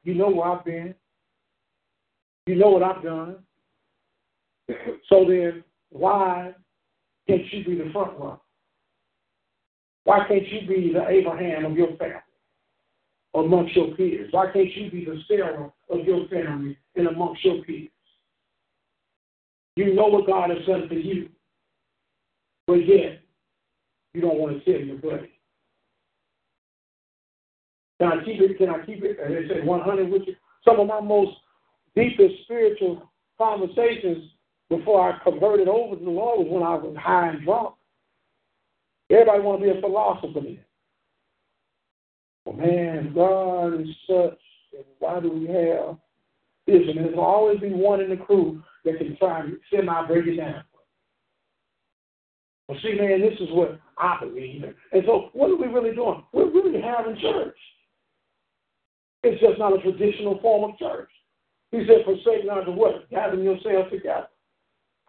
[0.03, 0.95] You know where I've been.
[2.47, 3.37] You know what I've done.
[5.09, 6.51] So then, why
[7.27, 8.37] can't you be the front runner?
[10.05, 12.15] Why can't you be the Abraham of your family
[13.35, 14.29] amongst your peers?
[14.31, 17.89] Why can't you be the Sarah of your family and amongst your peers?
[19.75, 21.29] You know what God has done for you,
[22.65, 23.19] but yet
[24.13, 25.31] you don't want to tell your buddy.
[27.99, 28.57] Can I keep it?
[28.57, 29.17] Can I keep it?
[29.23, 30.35] And they said 100 with you.
[30.63, 31.31] Some of my most
[31.95, 34.31] deepest spiritual conversations
[34.69, 37.75] before I converted over to the Lord was when I was high and drunk.
[39.09, 40.59] Everybody want to be a philosopher then.
[42.45, 44.39] Well, man, God is such,
[44.73, 45.97] and why do we have
[46.65, 46.87] this?
[46.87, 50.37] And there's always be one in the crew that can try and semi break it
[50.37, 50.63] down.
[52.67, 54.63] Well, see, man, this is what I believe.
[54.91, 56.23] And so, what are we really doing?
[56.33, 57.57] We're really having church.
[59.23, 61.09] It's just not a traditional form of church.
[61.71, 63.09] He said, forsake not the what?
[63.09, 64.27] Gather yourselves together.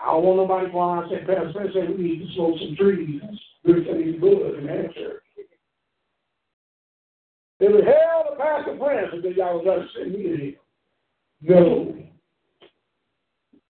[0.01, 2.77] I don't want nobody going around saying, Pastor Smith said we need to smoke some
[2.77, 3.23] trees.
[3.65, 5.23] We're these bullets in that church.
[7.59, 10.57] They would hell the Pastor Francis that y'all was send me.
[11.41, 12.06] No.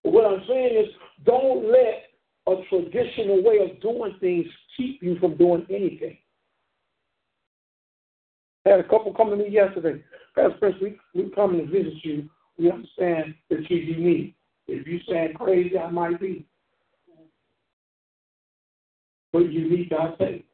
[0.07, 0.93] But what I'm saying is
[1.25, 2.05] don't let
[2.47, 4.45] a traditional way of doing things
[4.77, 6.17] keep you from doing anything.
[8.65, 10.01] I had a couple come to me yesterday.
[10.33, 12.29] Pastor Prince, we, we come to visit you.
[12.57, 14.35] We understand that you're unique.
[14.69, 16.47] If you sound crazy, I might be.
[19.33, 20.45] But unique, I say.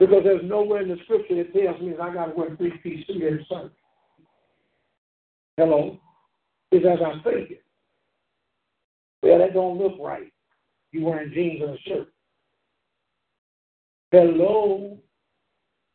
[0.00, 2.76] Because there's nowhere in the scripture that tells me that I got to wear three
[2.82, 3.46] piece suit every.
[5.56, 6.00] Hello?
[6.72, 7.61] It's as I think it.
[9.22, 10.32] Well, that don't look right.
[10.90, 12.08] You wearing jeans and a shirt.
[14.10, 14.98] Hello?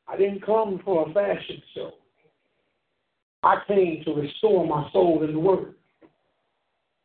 [0.08, 1.92] I didn't come for a fashion show.
[3.44, 5.76] I came to restore my soul in the Word.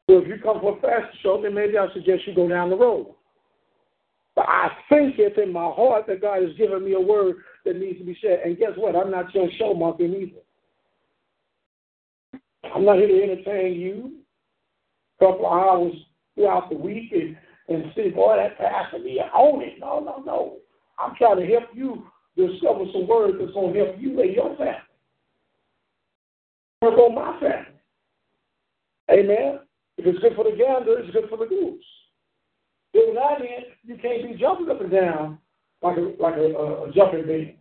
[0.09, 2.71] So if you come for a fashion show, then maybe I suggest you go down
[2.71, 3.15] the road.
[4.35, 7.77] But I think it's in my heart that God has given me a word that
[7.77, 8.41] needs to be said.
[8.45, 8.97] And guess what?
[8.97, 10.41] I'm not your show monkey either.
[12.75, 14.13] I'm not here to entertain you
[15.21, 15.93] a couple of hours
[16.35, 17.37] throughout the week and,
[17.69, 19.79] and see, boy, that pastor me own it.
[19.79, 20.57] No, no, no.
[20.99, 22.05] I'm trying to help you
[22.37, 24.75] discover some words that's going to help you and your family.
[26.81, 27.81] Work on my family.
[29.11, 29.61] Amen.
[29.99, 31.85] If it's good for the gander, it's good for the goose.
[32.95, 35.39] If not, then you can't be jumping up and down
[35.83, 37.57] like a like a, a, a jumping bean.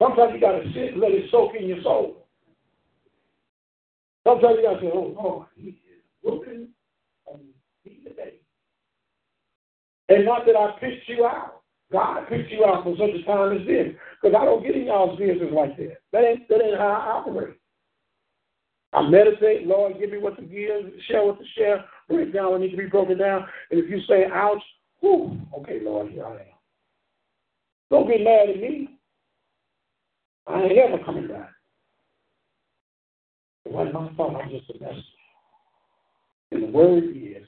[0.00, 2.26] Sometimes you got to sit and let it soak in your soul.
[4.26, 6.68] Sometimes you got to say, "Oh Lord, He is looking
[8.10, 8.34] today,"
[10.08, 11.62] and not that I picked you out.
[11.90, 14.86] God picked you out for such a time as this, because I don't get in
[14.86, 15.96] y'all's business like that.
[16.12, 17.56] That ain't that ain't how I operate.
[18.92, 22.60] I meditate, Lord, give me what to give, share what to share, break down what
[22.60, 23.46] needs to be broken down.
[23.70, 24.62] And if you say, ouch,
[24.98, 26.46] whew, okay, Lord, here I am.
[27.90, 28.98] Don't get mad at me.
[30.48, 31.50] I ain't ever coming back.
[33.64, 35.02] It wasn't my fault, I'm just a messenger.
[36.50, 37.46] And the word is,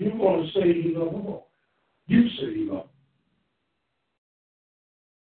[0.00, 1.42] you want to say you love the Lord,
[2.06, 2.86] you say you love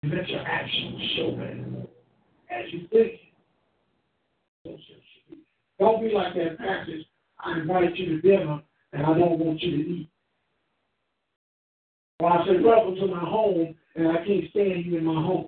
[0.01, 0.11] him.
[0.11, 1.87] Let your actions show that
[2.49, 3.19] as you think.
[5.79, 7.05] Don't be like that passage.
[7.39, 8.61] I invite you to dinner
[8.93, 10.09] and I don't want you to eat.
[12.19, 15.47] Or I say, welcome to my home and I can't stand you in my home.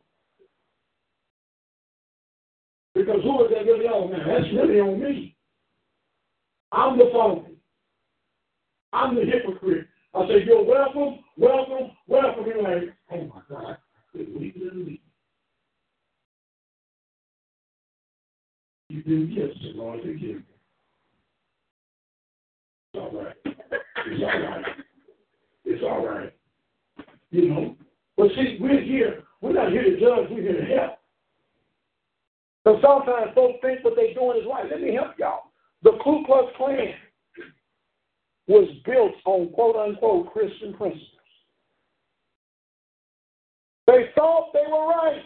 [2.94, 4.26] Because who is that really on now?
[4.28, 5.36] That's really on me.
[6.72, 7.47] I'm the phony.
[8.98, 9.88] I'm the hypocrite.
[10.16, 12.46] I say, you're welcome, welcome, welcome.
[12.48, 13.78] You're like, oh my God,
[14.16, 15.02] leave in me.
[18.90, 20.44] You do yes, Lord, forgive me.
[22.94, 23.36] It's all right.
[23.46, 24.66] It's all right.
[25.66, 26.34] It's all right.
[27.30, 27.76] You know.
[28.16, 29.24] But see, we're here.
[29.42, 30.32] We're not here to judge.
[30.32, 30.94] We're here to help.
[32.64, 34.66] So sometimes folks think what they're doing is right.
[34.72, 35.52] Let me help y'all.
[35.84, 36.94] The Ku Klux Klan
[38.48, 41.04] was built on quote unquote Christian principles.
[43.86, 45.24] They thought they were right.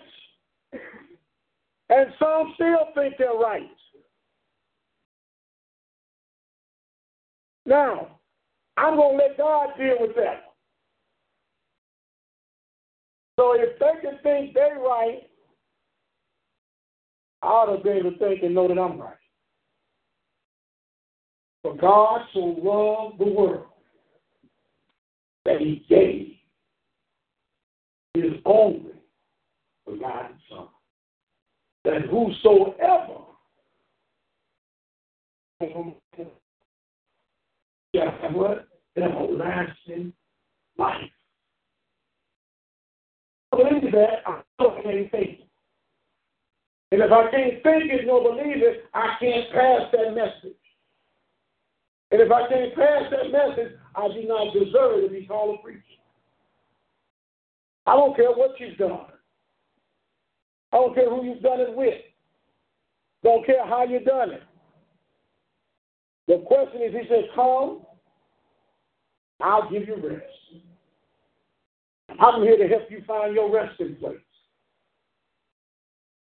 [1.90, 3.70] And some still think they're right.
[7.66, 8.20] Now,
[8.78, 10.54] I'm going to let God deal with that.
[13.38, 15.22] So if they can think they're right,
[17.42, 19.16] I ought to be able to think and know that I'm right.
[21.64, 23.66] For God so loved the world
[25.46, 26.36] that he gave
[28.14, 28.94] his only
[29.86, 30.68] begotten Son
[31.84, 33.22] that whosoever
[37.94, 38.68] shall have what?
[38.98, 40.14] Everlasting
[40.78, 41.10] life.
[43.52, 45.40] Believe that, I can't think.
[46.92, 50.61] And if I can't think it nor believe it, I can't pass that message.
[52.12, 55.64] And if I can't pass that message, I do not deserve to be called a
[55.64, 55.82] preacher.
[57.86, 59.08] I don't care what you've done.
[60.74, 62.00] I don't care who you've done it with.
[63.24, 64.44] Don't care how you've done it.
[66.28, 67.82] The question is, he says, come,
[69.42, 70.64] I'll give you rest.
[72.20, 74.18] I'm here to help you find your resting place.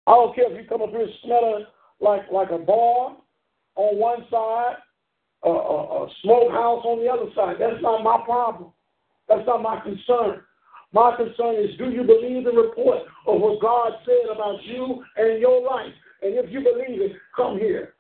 [0.07, 1.65] I don't care if you come up here smelling
[2.01, 3.17] like, like a bar
[3.77, 4.77] on one side,
[5.45, 7.57] a, a, smokehouse on the other side.
[7.61, 8.71] That's not my problem.
[9.29, 10.43] That's not my concern.
[10.93, 15.41] My concern is do you believe the report of what God said about you and
[15.41, 15.93] your life?
[16.23, 17.95] And if you believe it, come here.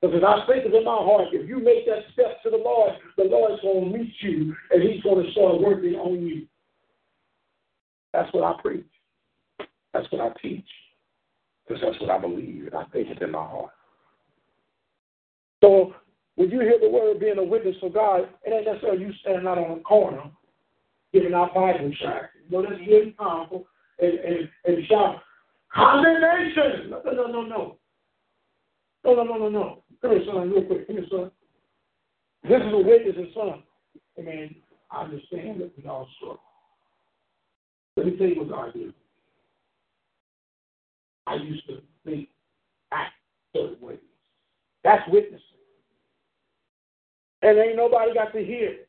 [0.00, 2.56] Because as I think it in my heart, if you make that step to the
[2.56, 6.46] Lord, the Lord's going to meet you and He's going to start working on you.
[8.12, 8.84] That's what I preach.
[9.94, 10.66] That's what I teach.
[11.66, 13.70] Because that's what I believe, and I think it in my heart.
[15.62, 15.94] So
[16.42, 19.46] when you hear the word being a witness for God, it ain't necessarily you standing
[19.46, 20.24] out on a corner
[21.12, 22.34] giving out Bible tracts.
[22.50, 23.64] You know, that's really powerful.
[24.00, 25.22] And, and, and shout,
[25.72, 26.90] condemnation!
[26.90, 27.76] No, no, no, no, no.
[29.04, 29.82] No, no, no, no, no.
[30.00, 30.88] Come here, son, real quick.
[30.88, 31.30] Come here, son.
[32.42, 33.62] This is a witness and son.
[34.18, 34.56] I mean,
[34.90, 36.40] I understand that we all struggle.
[37.96, 38.92] Let me tell you what God did.
[41.28, 42.30] I used to think
[42.90, 43.12] act
[43.54, 43.98] certain ways.
[44.82, 45.51] That's witnessing.
[47.42, 48.88] And ain't nobody got to hear it.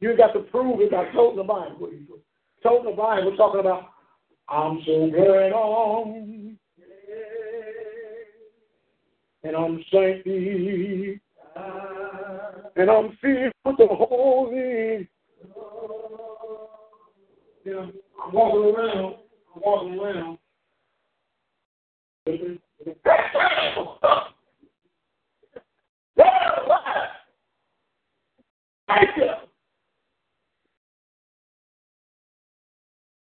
[0.00, 1.76] You got to prove it by toting the Bible.
[1.78, 2.20] What you
[2.62, 3.90] Toting the Bible, talking about,
[4.48, 6.56] I'm so glad on,
[9.42, 11.20] and I'm sanctified,
[12.76, 15.08] and I'm filled with the Holy.
[17.64, 17.86] Yeah,
[18.22, 19.16] I'm walking around.
[19.54, 20.38] I'm walking around.
[29.16, 29.24] You.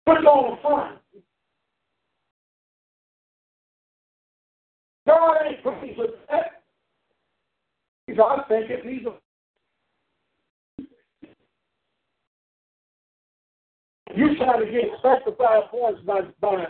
[0.07, 0.99] Put it on the front.
[5.07, 6.63] God ain't pleased with that.
[8.07, 9.15] He's I think it needs a
[14.15, 16.65] you trying to get specified points by by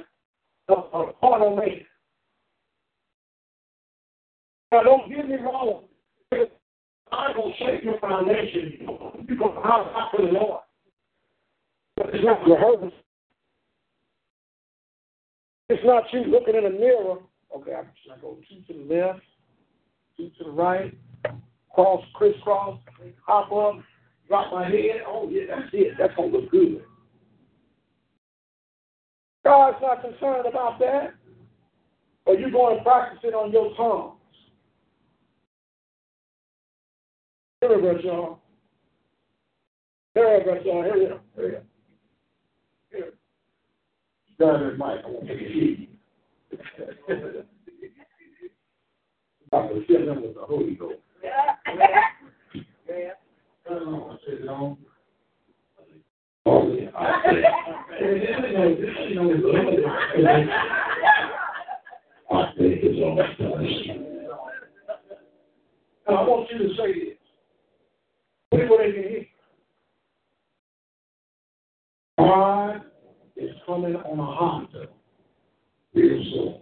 [0.69, 1.81] a, a carnal man.
[4.73, 5.85] Now don't get me wrong.
[7.13, 8.79] I will shake your foundation.
[9.29, 10.61] You're going to house for the Lord.
[11.97, 12.93] But it's not rehearsal.
[15.69, 17.19] It's not you looking in a mirror.
[17.55, 19.21] Okay, I'm just going to go two to the left,
[20.17, 20.97] two to the right,
[21.73, 22.79] cross, crisscross,
[23.25, 23.83] hop up,
[24.29, 25.03] drop my head.
[25.07, 25.95] Oh, yeah, that's it.
[25.99, 26.83] That's going to look good.
[29.45, 31.15] God's not concerned about that.
[32.27, 34.16] Or you going to practice it on your tongues.
[37.67, 38.39] Here we go.
[40.15, 40.55] Here we go.
[40.55, 40.83] Here we go.
[40.83, 41.61] Here we go.
[42.93, 43.13] Here.
[44.39, 45.05] Grab his mic.
[45.05, 45.87] I want to hear you.
[49.53, 51.01] I'm going to fill him with the Holy Ghost.
[51.25, 51.57] Yeah.
[53.69, 54.79] I don't know what to say, no.
[56.47, 56.91] Oh, yeah.
[56.95, 57.21] I
[62.57, 62.97] think it's.
[66.07, 67.16] And I want you to say this.
[68.57, 69.27] People they can.
[72.19, 72.83] God
[73.37, 74.87] is coming on a Honda
[75.95, 76.55] real soon.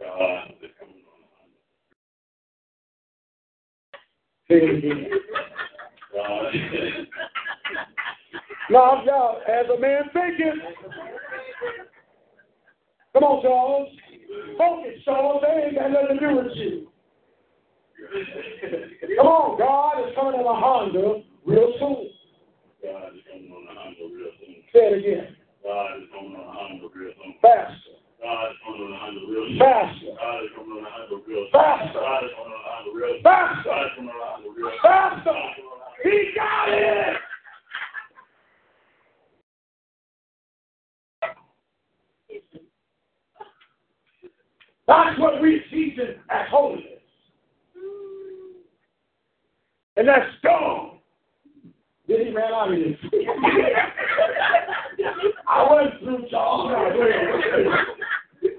[0.00, 1.60] God is coming on a Honda.
[4.48, 5.10] Say it again.
[6.14, 6.52] God.
[8.70, 10.60] Now, y'all, as a man thinking.
[13.12, 13.88] Come on, Charles.
[14.56, 15.42] Focus, Charles.
[15.42, 16.88] They ain't got nothing to do with you.
[19.16, 22.10] Come on, God is coming on a Honda real soon.
[22.82, 24.56] God is coming on a Honda real soon.
[24.72, 25.36] Say it again.
[25.62, 27.34] God is coming on a Honda real soon.
[27.42, 27.94] Faster.
[28.22, 29.58] God is coming on a Honda real soon.
[29.58, 30.12] Faster.
[30.18, 31.52] God is coming on a Honda real soon.
[31.52, 32.00] Faster.
[32.00, 33.22] God is coming on a Honda real soon.
[33.22, 33.68] Faster.
[33.68, 34.82] God is coming on a Honda real soon.
[34.82, 35.38] Faster.
[36.02, 37.16] He got it.
[44.88, 46.91] That's what we teach as holiness.
[49.96, 50.98] And that's gone.
[52.08, 52.96] Then he ran out of here.
[55.48, 56.72] I went through Charles.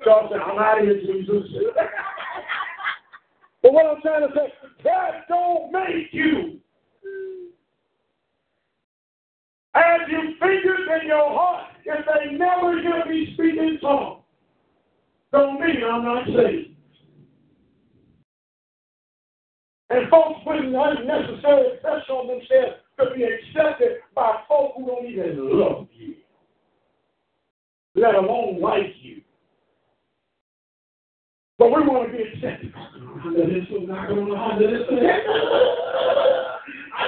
[0.04, 1.44] Charles said, I'm out of here, Jesus.
[3.62, 4.54] But what I'm trying to say,
[4.84, 6.60] that don't make you.
[9.76, 14.22] As you figure in your heart, if they never hear me speak in tongues,
[15.32, 16.73] don't mean I'm not saved.
[19.94, 25.60] And folks putting unnecessary pressure on themselves to be accepted by folk who don't even
[25.60, 26.16] love you,
[27.94, 29.22] let alone like you.
[31.60, 32.74] But we want to be accepted.
[33.24, 34.82] Under this, so not going to under this.
[34.90, 34.96] I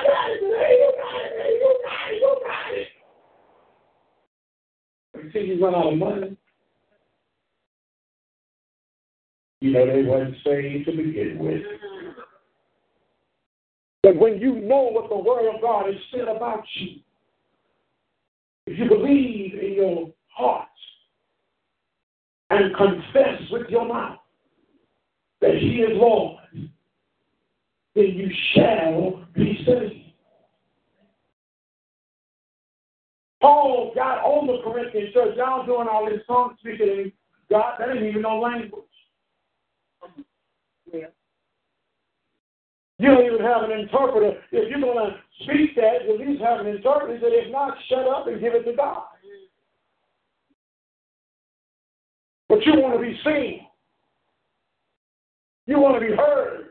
[0.05, 0.49] got it, you
[1.01, 2.87] got it, you got it, you got it.
[5.25, 6.37] Until you run out of money.
[9.61, 11.63] You know they weren't saved to begin with.
[14.05, 16.99] But when you know what the Word of God has said about you,
[18.67, 20.67] if you believe in your heart
[22.51, 24.19] and confess with your mouth
[25.41, 26.37] that He is Lord,
[27.95, 30.13] then you shall be saved.
[33.41, 35.35] Paul got on the Corinthian church.
[35.35, 37.11] Y'all doing all this tongue speaking
[37.49, 38.83] God, that ain't even no language.
[40.93, 41.07] Yeah.
[42.97, 44.39] You don't even have an interpreter.
[44.51, 47.17] If you're going to speak that, at least have an interpreter.
[47.21, 49.03] Said, if not, shut up and give it to God.
[52.47, 53.67] But you want to be seen.
[55.65, 56.67] You want to be heard.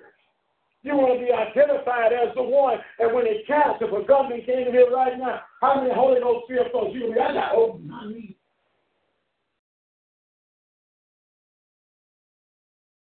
[0.83, 2.79] You want to be identified as the one.
[2.99, 6.47] And when it counts, if a government came here right now, how many Holy Ghost
[6.49, 6.95] fear folks?
[6.95, 8.35] You will be, I got open my knees.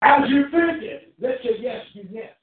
[0.02, 2.35] As you think it, let your yes be yes.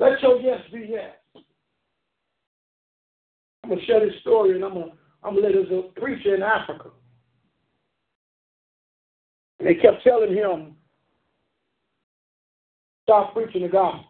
[0.00, 1.14] Let your yes be yes.
[3.62, 4.92] I'm gonna share this story, and I'm gonna
[5.22, 6.88] I'm gonna let as a uh, preacher in Africa.
[9.58, 10.74] And they kept telling him,
[13.02, 14.06] "Stop preaching the gospel.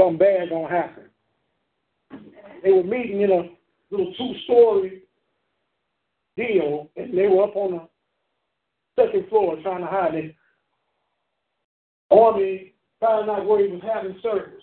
[0.00, 1.04] Something bad gonna happen."
[2.62, 3.50] They were meeting in a
[3.90, 5.02] little two-story
[6.36, 10.36] deal, and they were up on the second floor trying to hide it.
[12.12, 12.71] Army
[13.02, 14.62] found out where he was having service.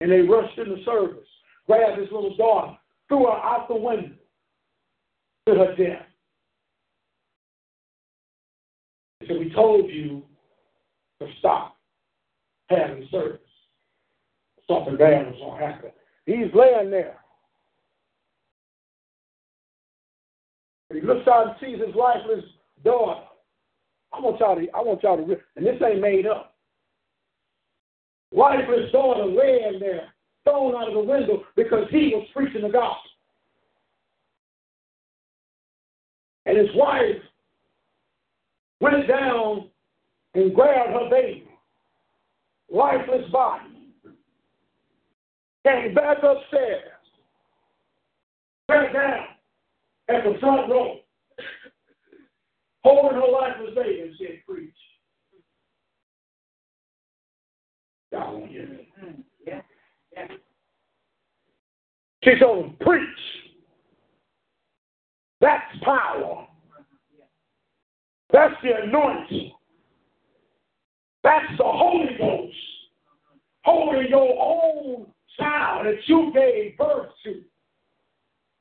[0.00, 1.26] And they rushed in the service,
[1.66, 2.76] grabbed his little daughter,
[3.08, 4.14] threw her out the window
[5.48, 6.06] to her death.
[9.26, 10.22] Said, We told you
[11.20, 11.76] to stop
[12.68, 13.40] having service.
[14.68, 15.90] Something bad was going to happen.
[16.26, 17.18] He's laying there.
[20.92, 22.44] He looks out and sees his lifeless
[22.84, 23.20] daughter.
[24.12, 26.54] I want y'all to, I want y'all to, and this ain't made up.
[28.32, 30.08] Lifeless daughter laying there,
[30.44, 33.10] thrown out of the window because he was preaching the gospel.
[36.46, 37.22] And his wife
[38.80, 39.68] went down
[40.34, 41.48] and grabbed her baby,
[42.72, 43.64] lifeless body,
[45.64, 46.82] came back upstairs,
[48.70, 49.26] sat down,
[50.08, 50.96] at the front row,
[52.82, 54.74] holding her lifeless baby and said, Preach.
[58.12, 58.88] Y'all won't hear me.
[59.04, 59.62] Mm, yeah.
[60.12, 60.26] Yeah.
[62.24, 63.08] She told him, Preach.
[65.40, 66.46] That's power.
[68.32, 69.52] That's the anointing.
[71.22, 72.56] That's the Holy Ghost.
[73.64, 75.06] Holding your own
[75.38, 77.42] child that you gave birth to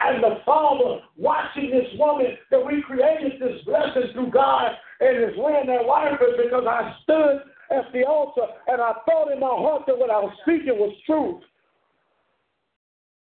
[0.01, 4.71] and the Father watching this woman that we created this blessing through God
[5.01, 7.41] and is laying their life is because I stood
[7.71, 10.95] at the altar and I thought in my heart that what I was speaking was
[11.05, 11.41] truth.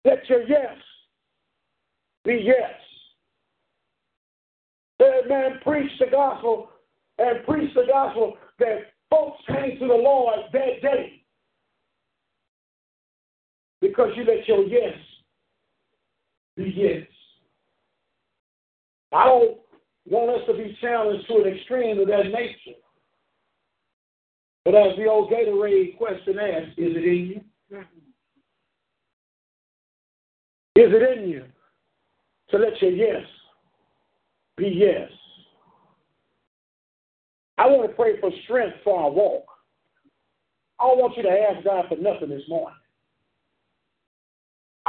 [0.05, 0.77] Let your yes
[2.23, 2.71] be yes.
[4.99, 6.69] That man preach the gospel
[7.17, 8.77] and preach the gospel that
[9.09, 11.23] folks came to the Lord that day
[13.81, 14.97] because you let your yes
[16.55, 17.07] be yes.
[19.13, 19.57] I don't
[20.05, 22.77] want us to be challenged to an extreme of that nature.
[24.63, 27.41] But as the old Gatorade question asks, is it in you?
[27.77, 28.01] Mm-hmm.
[30.75, 31.43] Is it in you
[32.49, 33.25] to let your yes
[34.57, 35.09] be yes?
[37.57, 39.45] I want to pray for strength for our walk.
[40.79, 42.77] I don't want you to ask God for nothing this morning.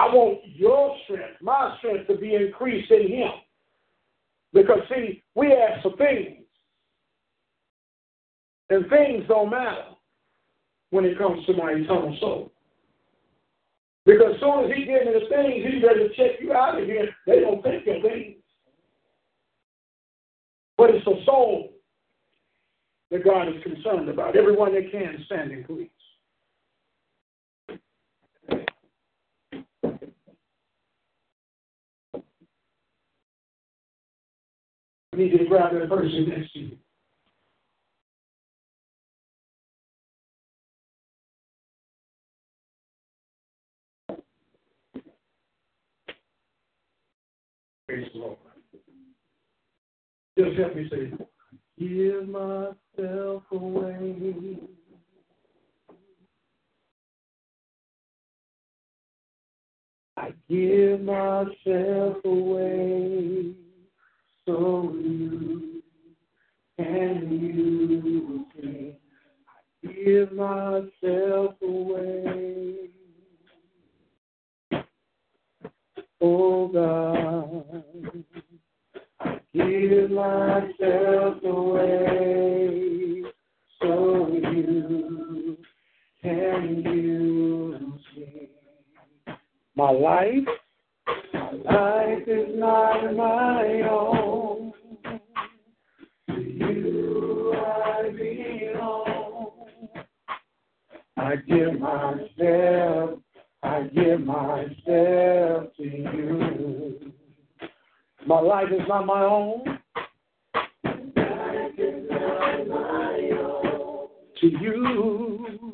[0.02, 3.30] I want your strength, my strength to be increased in Him.
[4.52, 6.42] Because, see, we ask for things,
[8.68, 9.84] and things don't matter
[10.90, 12.52] when it comes to my eternal soul.
[14.04, 16.80] Because as soon as He gives me the things, He's ready to check you out
[16.80, 17.08] of here.
[17.28, 18.38] They don't think of things.
[20.76, 21.74] But it's the soul
[23.12, 24.36] that God is concerned about.
[24.36, 25.90] Everyone that can, stand standing, please.
[35.12, 36.76] I need you to grab that person next to you.
[47.86, 48.38] Praise the Lord.
[50.38, 51.12] Just help me say,
[51.78, 54.56] give myself away.
[60.16, 63.54] I give myself away
[64.46, 65.82] so you
[66.76, 68.96] can you me.
[69.84, 72.90] I give myself away.
[76.20, 77.84] Oh God,
[79.20, 83.22] I give myself away
[83.80, 85.56] so you
[86.22, 88.48] can use me.
[89.74, 90.48] My life,
[91.52, 94.72] life is not my own.
[96.28, 99.50] To you I belong.
[101.18, 103.20] I give myself,
[103.62, 107.12] I give myself to you.
[108.26, 109.78] My life is not my own.
[114.40, 114.74] To you,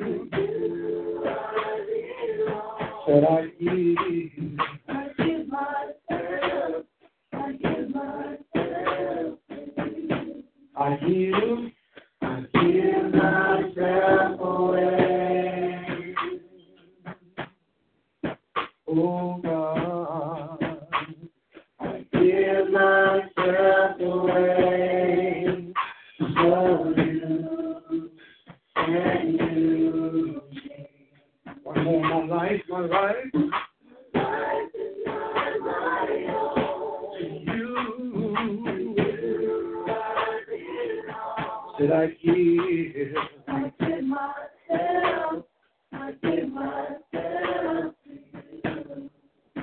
[0.01, 0.31] you
[1.25, 2.79] I belong.
[3.07, 4.78] that I give.
[10.81, 11.35] I give,
[12.23, 16.15] I give myself away.
[18.87, 20.63] Oh God,
[21.81, 25.73] I give myself away.
[26.21, 27.49] So you
[28.87, 30.87] use me.
[31.65, 33.17] One more, my life, my life.
[41.79, 43.15] Did I give?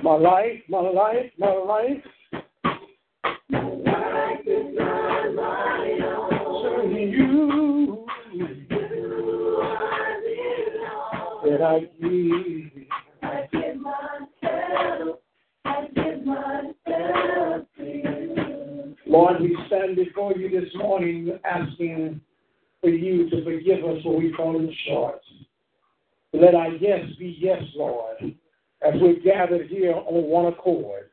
[0.02, 2.02] My life, my life, my life.
[3.50, 6.00] My life is my life.
[6.62, 8.06] Serving you.
[11.44, 12.86] Did I give?
[13.22, 15.18] I give myself.
[15.66, 18.96] I give myself to you.
[19.06, 19.56] Lord, we
[19.96, 22.20] before you this morning asking
[22.80, 25.20] for you to forgive us where we've fallen short.
[26.32, 28.18] Let our yes be yes, Lord,
[28.86, 31.08] as we're gathered here on one accord.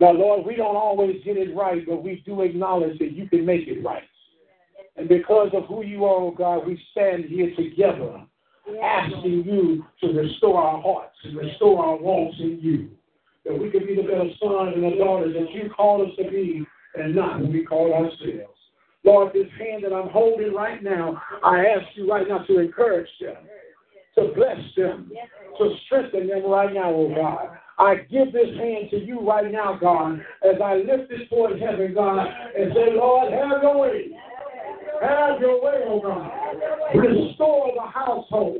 [0.00, 3.44] Now, Lord, we don't always get it right, but we do acknowledge that you can
[3.44, 4.04] make it right.
[4.96, 8.24] And because of who you are, oh God, we stand here together
[8.82, 12.90] asking you to restore our hearts and restore our wants in you.
[13.44, 16.30] That we can be the better sons and the daughters that you call us to
[16.30, 16.64] be
[16.96, 18.58] and not who we call ourselves.
[19.04, 23.08] Lord, this hand that I'm holding right now, I ask you right now to encourage
[23.20, 23.36] them,
[24.14, 25.12] to bless them,
[25.58, 27.58] to strengthen them right now, oh God.
[27.78, 31.92] I give this hand to you right now, God, as I lift it toward heaven,
[31.94, 32.26] God,
[32.56, 34.10] and say, Lord, have your way.
[35.02, 36.30] Have your way, oh God.
[36.96, 38.56] Restore the household.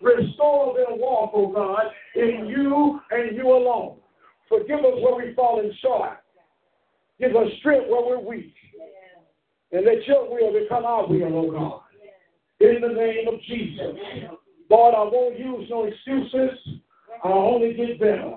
[0.00, 1.82] Restore their walk, oh God,
[2.14, 3.98] in you and you alone.
[4.48, 6.18] Forgive us where we've fallen short.
[7.20, 8.54] Give us strength where we're weak.
[9.72, 11.80] And let your will become our will, oh God.
[12.60, 13.96] In the name of Jesus.
[14.70, 16.58] Lord, I won't use no excuses.
[17.24, 18.34] I'll only get better.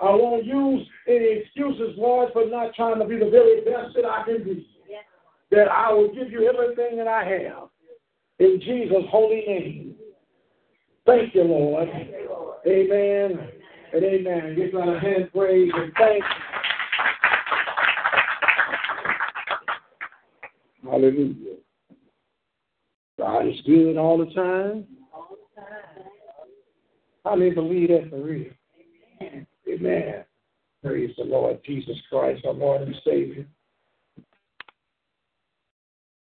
[0.00, 4.04] I won't use any excuses, Lord, for not trying to be the very best that
[4.04, 4.68] I can be.
[5.50, 7.68] That I will give you everything that I have.
[8.38, 9.94] In Jesus' holy name.
[11.06, 11.88] Thank you, Lord.
[12.66, 13.48] Amen
[13.92, 14.54] and amen.
[14.56, 16.26] Give God a hand praise and thanks.
[20.90, 21.56] Hallelujah.
[23.18, 24.86] God is good all the time.
[27.24, 28.50] How many believe that for real?
[29.68, 30.24] Amen.
[30.82, 33.46] Praise the Lord Jesus Christ, our Lord and Savior.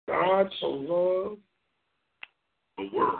[0.07, 1.41] God so loved
[2.77, 3.19] The world.